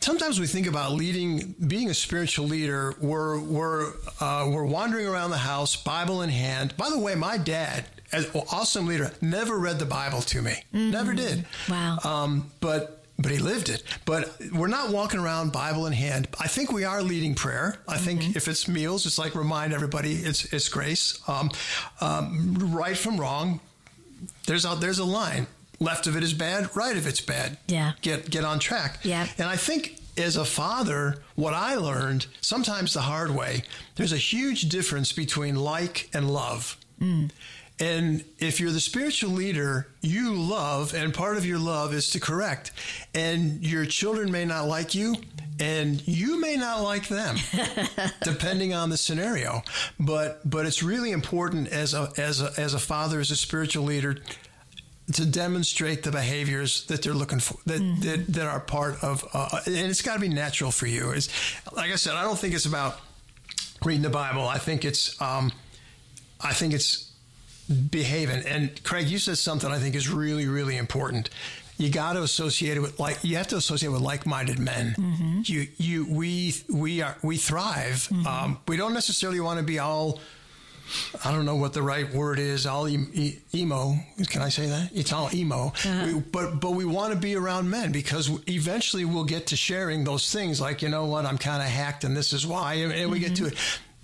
[0.00, 2.94] Sometimes we think about leading, being a spiritual leader.
[3.00, 6.76] We're we're uh, we're wandering around the house, Bible in hand.
[6.76, 10.62] By the way, my dad, as an awesome leader, never read the Bible to me.
[10.72, 11.44] Never did.
[11.68, 11.98] Wow.
[12.04, 13.82] Um, but but he lived it.
[14.04, 16.28] But we're not walking around Bible in hand.
[16.38, 17.76] I think we are leading prayer.
[17.88, 21.20] I think if it's meals, it's like remind everybody it's it's grace.
[21.28, 21.50] Um,
[22.00, 23.60] um, right from wrong.
[24.46, 25.48] There's a there's a line.
[25.80, 26.74] Left of it is bad.
[26.74, 27.58] Right of it's bad.
[27.66, 27.92] Yeah.
[28.02, 28.98] Get get on track.
[29.02, 29.28] Yeah.
[29.38, 33.62] And I think as a father, what I learned sometimes the hard way,
[33.94, 36.76] there's a huge difference between like and love.
[37.00, 37.30] Mm.
[37.80, 42.20] And if you're the spiritual leader, you love, and part of your love is to
[42.20, 42.72] correct.
[43.14, 45.14] And your children may not like you,
[45.60, 47.36] and you may not like them,
[48.22, 49.62] depending on the scenario.
[50.00, 53.84] But but it's really important as a as a as a father, as a spiritual
[53.84, 54.16] leader,
[55.12, 59.60] to demonstrate the behaviors that they're looking for that that, that are part of uh,
[59.66, 61.28] and it's got to be natural for you it's
[61.72, 63.00] like i said i don't think it's about
[63.84, 65.50] reading the bible i think it's um,
[66.40, 67.10] I think it's
[67.90, 68.44] behaving.
[68.46, 71.30] And Craig, you said something I think is really, really important.
[71.76, 74.94] You got to associate it with like you have to associate with like-minded men.
[74.98, 75.40] Mm-hmm.
[75.44, 78.08] You you we we are we thrive.
[78.26, 80.20] Um, we don't necessarily want to be all.
[81.24, 82.66] I don't know what the right word is.
[82.66, 83.94] All e- e- emo.
[84.28, 84.90] Can I say that?
[84.94, 85.66] It's all emo.
[85.68, 86.06] Uh-huh.
[86.06, 90.04] We, but but we want to be around men because eventually we'll get to sharing
[90.04, 90.60] those things.
[90.60, 92.74] Like you know what, I'm kind of hacked, and this is why.
[92.74, 93.54] And, and we get to it.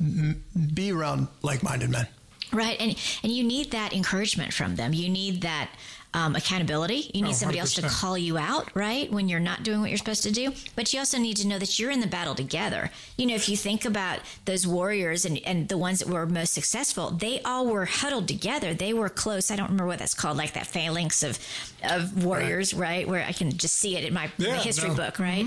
[0.00, 0.42] M-
[0.74, 2.06] Be around like-minded men.
[2.52, 4.92] Right, and and you need that encouragement from them.
[4.92, 5.70] You need that
[6.14, 7.10] um, accountability.
[7.12, 9.90] You need Oh, somebody else to call you out, right, when you're not doing what
[9.90, 10.52] you're supposed to do.
[10.76, 12.90] But you also need to know that you're in the battle together.
[13.18, 16.54] You know, if you think about those warriors and, and the ones that were most
[16.54, 18.72] successful, they all were huddled together.
[18.72, 19.50] They were close.
[19.50, 21.38] I don't remember what that's called, like that phalanx of
[21.82, 23.06] of warriors, right?
[23.06, 24.94] Where I can just see it in my, my history no.
[24.94, 25.46] book, right?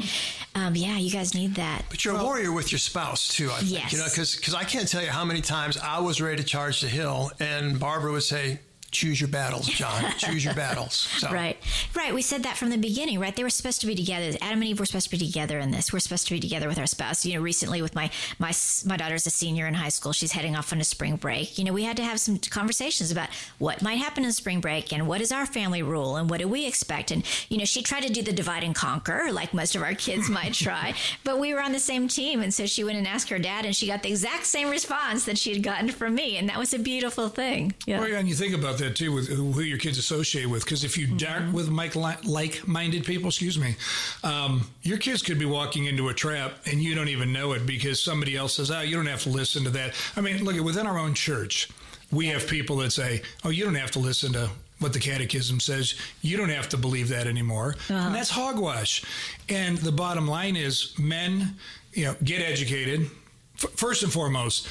[0.53, 1.86] Um, yeah, you guys need that.
[1.89, 3.49] But you're a warrior with your spouse too.
[3.49, 3.72] I think.
[3.72, 3.93] Yes.
[3.93, 6.82] You know, because I can't tell you how many times I was ready to charge
[6.82, 8.59] the hill, and Barbara would say,
[8.92, 10.12] "Choose your battles, John.
[10.18, 11.32] Choose your battles." So.
[11.32, 11.58] Right,
[11.96, 12.14] right.
[12.14, 13.36] We said that from the beginning, right?
[13.36, 14.38] They were supposed to be together.
[14.40, 15.92] Adam and Eve were supposed to be together in this.
[15.92, 17.26] We're supposed to be together with our spouse.
[17.26, 18.54] You know, recently with my my
[18.86, 20.14] my daughter's a senior in high school.
[20.14, 21.58] She's heading off on a spring break.
[21.58, 24.94] You know, we had to have some conversations about what might happen in spring break
[24.94, 27.10] and what is our family rule and what do we expect.
[27.10, 29.96] And you know, she tried to do the divide and conquer like most of our
[29.96, 33.08] kids might try, but we were on the same team, and so she went and
[33.08, 36.16] asked her dad, and she got the exact same response that she had gotten from
[36.16, 37.74] me, and that was a beautiful thing.
[37.86, 38.00] Yeah.
[38.00, 40.63] Well, yeah, and you think about that too with who your kids associate with.
[40.63, 43.75] Because if you aren't with Mike like-minded people, excuse me,
[44.23, 47.65] um, your kids could be walking into a trap and you don't even know it
[47.65, 50.59] because somebody else says, "Oh, you don't have to listen to that." I mean, look
[50.63, 51.69] within our own church,
[52.11, 54.49] we have people that say, "Oh, you don't have to listen to."
[54.80, 57.75] What the catechism says, you don't have to believe that anymore.
[57.89, 59.03] And that's hogwash.
[59.49, 61.55] And the bottom line is men,
[61.93, 63.09] you know, get educated.
[63.55, 64.67] F- first and foremost,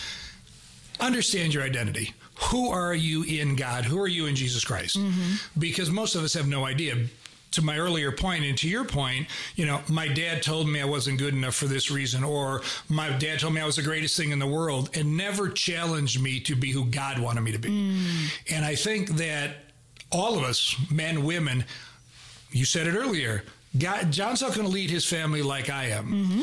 [1.01, 2.15] understand your identity.
[2.51, 3.85] Who are you in God?
[3.85, 4.99] Who are you in Jesus Christ?
[4.99, 5.59] Mm-hmm.
[5.59, 7.07] Because most of us have no idea.
[7.53, 10.85] To my earlier point, and to your point, you know, my dad told me I
[10.85, 12.61] wasn't good enough for this reason, or
[12.91, 16.21] my dad told me I was the greatest thing in the world, and never challenged
[16.21, 17.71] me to be who God wanted me to be.
[17.71, 18.53] Mm.
[18.53, 19.57] And I think that
[20.11, 21.65] all of us, men, women,
[22.51, 23.43] you said it earlier,
[23.79, 26.43] God, John's not going to lead his family like I am, mm-hmm.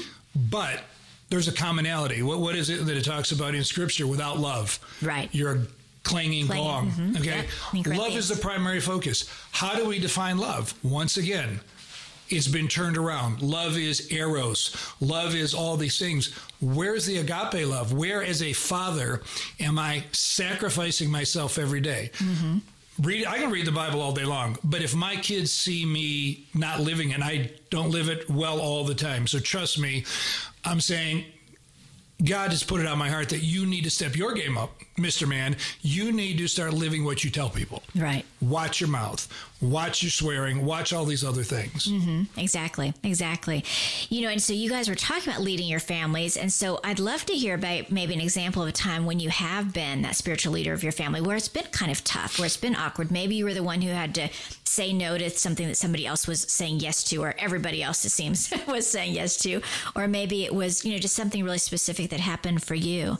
[0.49, 0.83] but
[1.29, 2.23] there's a commonality.
[2.23, 4.07] What what is it that it talks about in Scripture?
[4.07, 5.29] Without love, right?
[5.31, 5.61] You're a
[6.03, 6.91] clanging, gong.
[6.91, 7.19] mhm.
[7.19, 7.97] Okay, Yep.
[7.97, 9.29] Love is the primary focus.
[9.51, 10.73] How do we define love?
[10.83, 11.59] Once again.
[12.29, 13.41] It's been turned around.
[13.43, 14.75] Love is eros.
[15.01, 16.33] Love is all these things.
[16.61, 17.93] Where's the agape love?
[17.93, 19.21] Where, as a father,
[19.59, 22.11] am I sacrificing myself every day?
[23.01, 26.47] read I can read the Bible all day long, but if my kids see me
[26.55, 29.27] not living and I don't live it well all the time.
[29.27, 30.05] So trust me,
[30.63, 31.25] I'm saying
[32.23, 34.79] God has put it on my heart that you need to step your game up,
[34.97, 35.27] Mr.
[35.27, 35.55] Man.
[35.81, 37.81] You need to start living what you tell people.
[37.95, 38.25] Right.
[38.41, 39.27] Watch your mouth.
[39.61, 40.65] Watch your swearing.
[40.65, 41.87] Watch all these other things.
[41.87, 42.39] Mm-hmm.
[42.39, 42.93] Exactly.
[43.03, 43.63] Exactly.
[44.09, 46.37] You know, and so you guys were talking about leading your families.
[46.37, 49.29] And so I'd love to hear about maybe an example of a time when you
[49.29, 52.45] have been that spiritual leader of your family where it's been kind of tough, where
[52.45, 53.09] it's been awkward.
[53.09, 54.29] Maybe you were the one who had to
[54.63, 58.09] say no to something that somebody else was saying yes to, or everybody else, it
[58.09, 59.61] seems, was saying yes to.
[59.95, 63.17] Or maybe it was, you know, just something really specific that happened for you.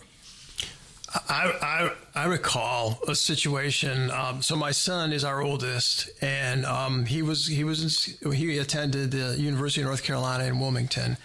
[1.30, 4.09] I, I, I recall a situation.
[4.09, 8.57] Um, so my son is our oldest, and um, he was he was in, he
[8.57, 11.18] attended the University of North Carolina in Wilmington,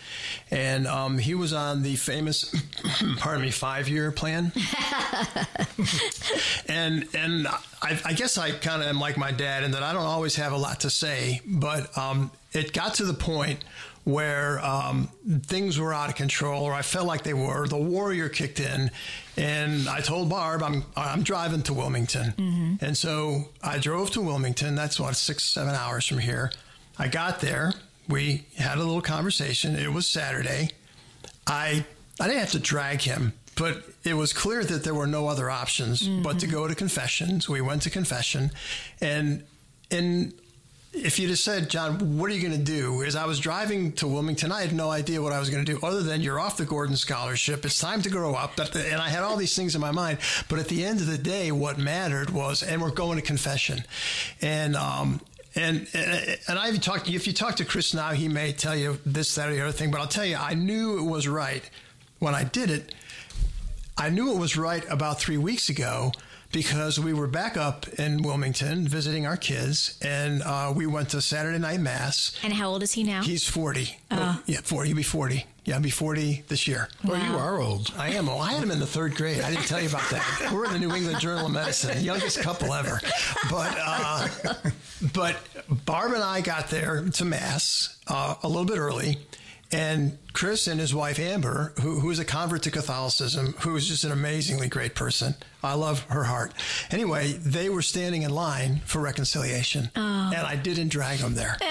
[0.51, 2.55] and um, he was on the famous,
[3.18, 4.53] pardon me, five year plan.
[6.66, 7.49] and and
[7.82, 10.36] I, I guess I kind of am like my dad in that I don't always
[10.36, 13.64] have a lot to say, but um, it got to the point
[14.09, 15.07] where um,
[15.43, 17.66] things were out of control, or I felt like they were.
[17.66, 18.91] The warrior kicked in,
[19.39, 22.84] and I told Barb, "I'm I'm driving to Wilmington," mm-hmm.
[22.84, 24.74] and so I drove to Wilmington.
[24.74, 26.51] That's what six seven hours from here.
[26.99, 27.72] I got there.
[28.09, 29.76] We had a little conversation.
[29.76, 30.70] It was Saturday.
[31.47, 31.86] I
[32.20, 35.49] I didn't have to drag him, but it was clear that there were no other
[35.49, 36.55] options but to mm-hmm.
[36.57, 37.41] go to confession.
[37.41, 38.51] So we went to confession,
[39.01, 39.45] and
[39.89, 40.34] and
[40.93, 43.03] if you'd have said, John, what are you going to do?
[43.03, 45.72] As I was driving to Wilmington, I had no idea what I was going to
[45.72, 47.64] do other than you're off the Gordon Scholarship.
[47.64, 48.59] It's time to grow up.
[48.59, 50.18] And I had all these things in my mind.
[50.49, 53.84] But at the end of the day, what mattered was, and we're going to confession.
[54.41, 55.20] And, um,
[55.55, 57.09] and, and and I've talked.
[57.09, 59.72] If you talk to Chris now, he may tell you this, that, or the other
[59.72, 59.91] thing.
[59.91, 61.68] But I'll tell you, I knew it was right
[62.18, 62.95] when I did it.
[63.97, 66.12] I knew it was right about three weeks ago
[66.53, 71.20] because we were back up in Wilmington visiting our kids, and uh, we went to
[71.20, 72.38] Saturday night mass.
[72.42, 73.22] And how old is he now?
[73.22, 73.99] He's forty.
[74.11, 74.40] Oh.
[74.46, 74.88] yeah, forty.
[74.88, 75.46] He'll be forty.
[75.64, 76.88] Yeah, I'll be forty this year.
[77.05, 77.92] Well, you are old.
[77.99, 78.28] I am.
[78.28, 79.42] Oh, I had him in the third grade.
[79.42, 80.51] I didn't tell you about that.
[80.53, 83.01] We're in the New England Journal of Medicine, youngest couple ever.
[83.51, 84.28] But uh,
[85.12, 85.36] but
[85.84, 89.18] Barb and I got there to mass uh, a little bit early.
[89.70, 93.89] And Chris and his wife Amber, who, who is a convert to Catholicism, who is
[93.89, 95.35] just an amazingly great person.
[95.62, 96.53] I love her heart.
[96.93, 100.01] Anyway, they were standing in line for reconciliation, Oh.
[100.35, 101.57] and I didn't drag them there.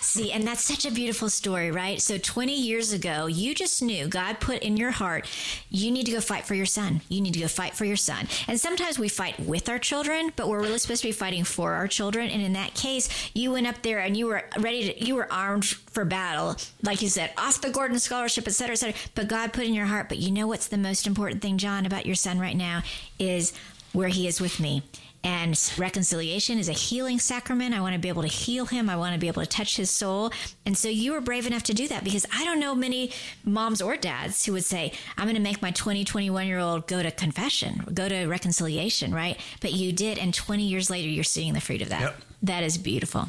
[0.00, 2.00] See, and that's such a beautiful story, right?
[2.00, 5.28] So 20 years ago, you just knew God put in your heart,
[5.68, 7.00] you need to go fight for your son.
[7.08, 8.26] You need to go fight for your son.
[8.48, 11.74] And sometimes we fight with our children, but we're really supposed to be fighting for
[11.74, 12.28] our children.
[12.30, 15.32] And in that case, you went up there and you were ready to, you were
[15.32, 16.56] armed for battle.
[16.82, 19.00] Like you said, off the Gordon Scholarship, et cetera, et cetera.
[19.14, 21.86] But God put in your heart, but you know what's the most important thing, John,
[21.86, 22.82] about your son right now
[23.18, 23.52] is
[23.92, 24.82] where he is with me.
[25.22, 27.74] And reconciliation is a healing sacrament.
[27.74, 28.88] I want to be able to heal him.
[28.88, 30.32] I want to be able to touch his soul.
[30.64, 33.12] And so you were brave enough to do that because I don't know many
[33.44, 36.86] moms or dads who would say, I'm going to make my 20, 21 year old
[36.86, 39.38] go to confession, go to reconciliation, right?
[39.60, 40.18] But you did.
[40.18, 42.00] And 20 years later, you're seeing the fruit of that.
[42.00, 42.20] Yep.
[42.44, 43.28] That is beautiful.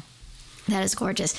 [0.68, 1.34] That is gorgeous.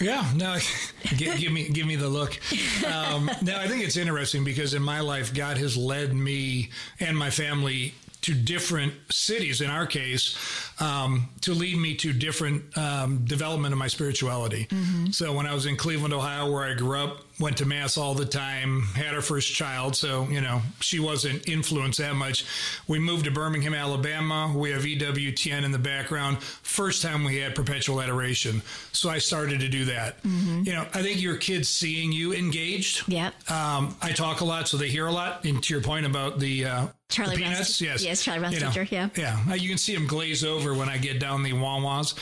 [0.00, 0.58] Yeah, no,
[1.16, 2.38] give, give me give me the look.
[2.86, 6.70] Um, no, I think it's interesting because in my life, God has led me
[7.00, 9.60] and my family to different cities.
[9.60, 10.36] In our case,
[10.80, 14.66] um, to lead me to different um, development of my spirituality.
[15.12, 18.14] So when I was in Cleveland, Ohio, where I grew up, went to mass all
[18.14, 19.94] the time, had her first child.
[19.94, 22.44] So, you know, she wasn't influenced that much.
[22.88, 24.52] We moved to Birmingham, Alabama.
[24.54, 26.42] We have EWTN in the background.
[26.42, 28.62] First time we had perpetual adoration.
[28.92, 30.16] So I started to do that.
[30.24, 33.04] You know, I think your kids seeing you engaged.
[33.06, 33.28] Yeah.
[33.48, 35.44] Um, I talk a lot, so they hear a lot.
[35.44, 38.54] And to your point about the, uh, Charlie the Brown's peanuts, yes, yes, Charlie Brown's
[38.56, 39.08] You know, teacher, yeah.
[39.16, 39.40] yeah.
[39.48, 42.14] Uh, You can see them glaze over when I get down the Wawas.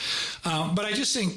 [0.45, 1.33] Um, but I just think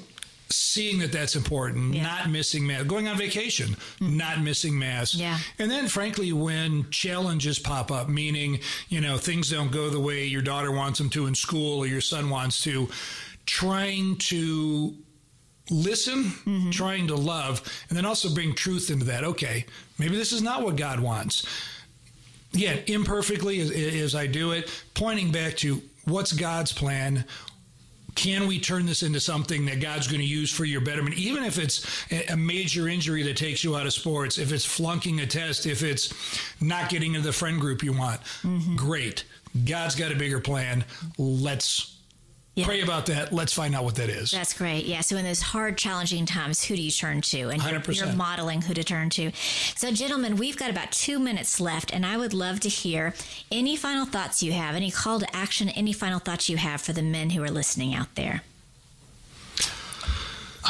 [0.50, 4.16] seeing that that's important, not missing mass, going on vacation, hmm.
[4.16, 5.14] not missing mass.
[5.14, 5.38] Yeah.
[5.58, 10.24] And then, frankly, when challenges pop up, meaning, you know, things don't go the way
[10.24, 12.88] your daughter wants them to in school or your son wants to,
[13.46, 14.96] trying to
[15.70, 16.70] listen, mm-hmm.
[16.70, 19.24] trying to love, and then also bring truth into that.
[19.24, 19.64] Okay,
[19.98, 21.46] maybe this is not what God wants.
[22.52, 27.24] Yeah, imperfectly as, as I do it, pointing back to what's God's plan.
[28.14, 31.16] Can we turn this into something that God's going to use for your betterment?
[31.16, 35.20] Even if it's a major injury that takes you out of sports, if it's flunking
[35.20, 36.12] a test, if it's
[36.60, 38.76] not getting into the friend group you want, mm-hmm.
[38.76, 39.24] great.
[39.64, 40.84] God's got a bigger plan.
[41.18, 41.99] Let's
[42.56, 43.32] pray about that.
[43.32, 44.30] Let's find out what that is.
[44.30, 44.86] That's great.
[44.86, 45.00] Yeah.
[45.00, 47.48] So in those hard, challenging times, who do you turn to?
[47.48, 49.32] And you're, you're modeling who to turn to.
[49.76, 53.14] So, gentlemen, we've got about two minutes left, and I would love to hear
[53.50, 56.92] any final thoughts you have, any call to action, any final thoughts you have for
[56.92, 58.42] the men who are listening out there.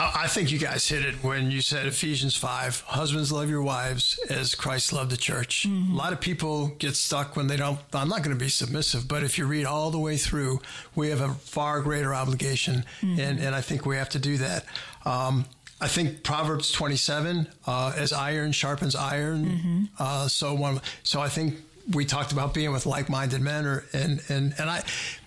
[0.02, 4.18] I think you guys hit it when you said Ephesians 5 husbands love your wives
[4.30, 5.66] as Christ loved the church.
[5.66, 7.78] A lot of people get stuck when they don't.
[7.92, 10.60] I'm not going to be submissive, but if you read all the way through,
[10.94, 14.64] we have a far greater obligation, and, and I think we have to do that.
[15.04, 15.44] Um,
[15.82, 20.80] I think Proverbs 27, uh, as iron sharpens iron, uh, so one.
[21.02, 21.56] So I think
[21.92, 24.82] we talked about being with like-minded men, or and and and I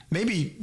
[0.09, 0.55] maybe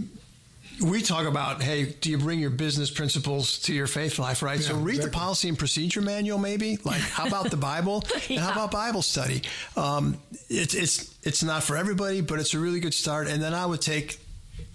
[0.81, 4.61] we talk about, hey, do you bring your business principles to your faith life, right?
[4.61, 6.79] so Yeah, read the policy and procedure manual, maybe.
[6.85, 9.43] Like, how about the Bible and how about Bible study?
[9.77, 10.19] Um,
[10.49, 13.29] it's it's it's not for everybody, but it's a really good start.
[13.29, 14.19] And then I would take.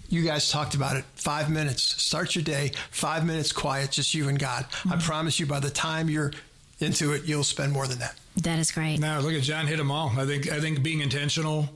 [0.08, 1.04] You guys talked about it.
[1.16, 1.82] Five minutes.
[1.82, 2.70] Start your day.
[2.92, 4.64] Five minutes quiet, just you and God.
[4.88, 6.32] I promise you, by the time you're
[6.78, 8.14] into it, you'll spend more than that.
[8.36, 9.00] That is great.
[9.00, 10.12] Now look at John hit them all.
[10.16, 11.68] I think I think being intentional,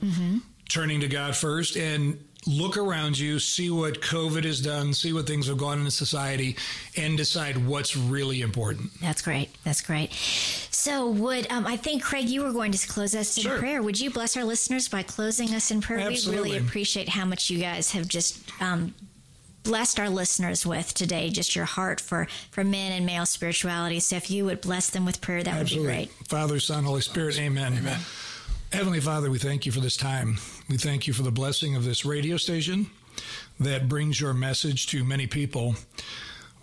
[0.69, 5.27] turning to God first, and look around you, see what COVID has done, see what
[5.27, 6.57] things have gone in society,
[6.97, 8.91] and decide what's really important.
[9.01, 9.51] That's great.
[9.63, 10.13] That's great.
[10.71, 13.59] So, would um, I think Craig, you were going to close us in Sure.
[13.59, 13.83] prayer?
[13.83, 16.09] Would you bless our listeners by closing us in prayer?
[16.09, 18.95] We really appreciate how much you guys have just um,
[19.63, 21.29] blessed our listeners with today.
[21.29, 24.01] Just your heart for for men and male spirituality.
[24.01, 26.11] So, if you would bless them with prayer, that would be great.
[26.29, 27.77] Father, Son, Holy Spirit, amen.
[27.77, 28.01] Amen.
[28.73, 30.39] Heavenly Father, we thank you for this time.
[30.69, 32.87] We thank you for the blessing of this radio station
[33.59, 35.75] that brings your message to many people.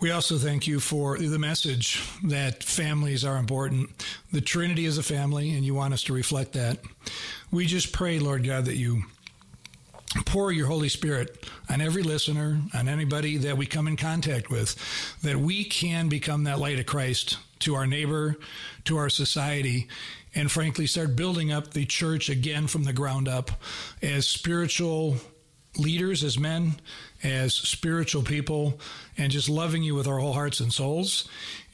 [0.00, 3.90] We also thank you for the message that families are important.
[4.32, 6.78] The Trinity is a family, and you want us to reflect that.
[7.50, 9.02] We just pray, Lord God, that you
[10.24, 14.76] pour your Holy Spirit on every listener, on anybody that we come in contact with,
[15.22, 18.38] that we can become that light of Christ to our neighbor,
[18.84, 19.88] to our society,
[20.38, 23.50] and frankly, start building up the church again from the ground up
[24.00, 25.16] as spiritual
[25.76, 26.80] leaders, as men,
[27.24, 28.78] as spiritual people,
[29.16, 31.28] and just loving you with our whole hearts and souls.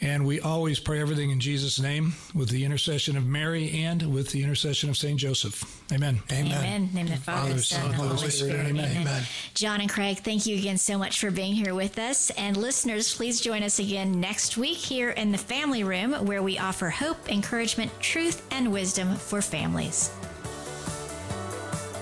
[0.05, 4.33] And we always pray everything in Jesus' name with the intercession of Mary and with
[4.33, 5.19] the intercession of St.
[5.19, 5.83] Joseph.
[5.91, 6.21] Amen.
[6.31, 6.53] Amen.
[6.53, 6.91] Amen.
[6.93, 8.51] Name the Father, Father Son, Son, and Holy Holy Spirit.
[8.53, 8.67] Spirit.
[8.67, 8.85] Amen.
[8.85, 9.01] Amen.
[9.01, 9.23] Amen.
[9.55, 12.29] John and Craig, thank you again so much for being here with us.
[12.33, 16.59] And listeners, please join us again next week here in the family room where we
[16.59, 20.11] offer hope, encouragement, truth, and wisdom for families.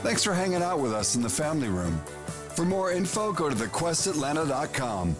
[0.03, 1.97] Thanks for hanging out with us in the family room.
[2.57, 5.15] For more info, go to thequestatlanta.com.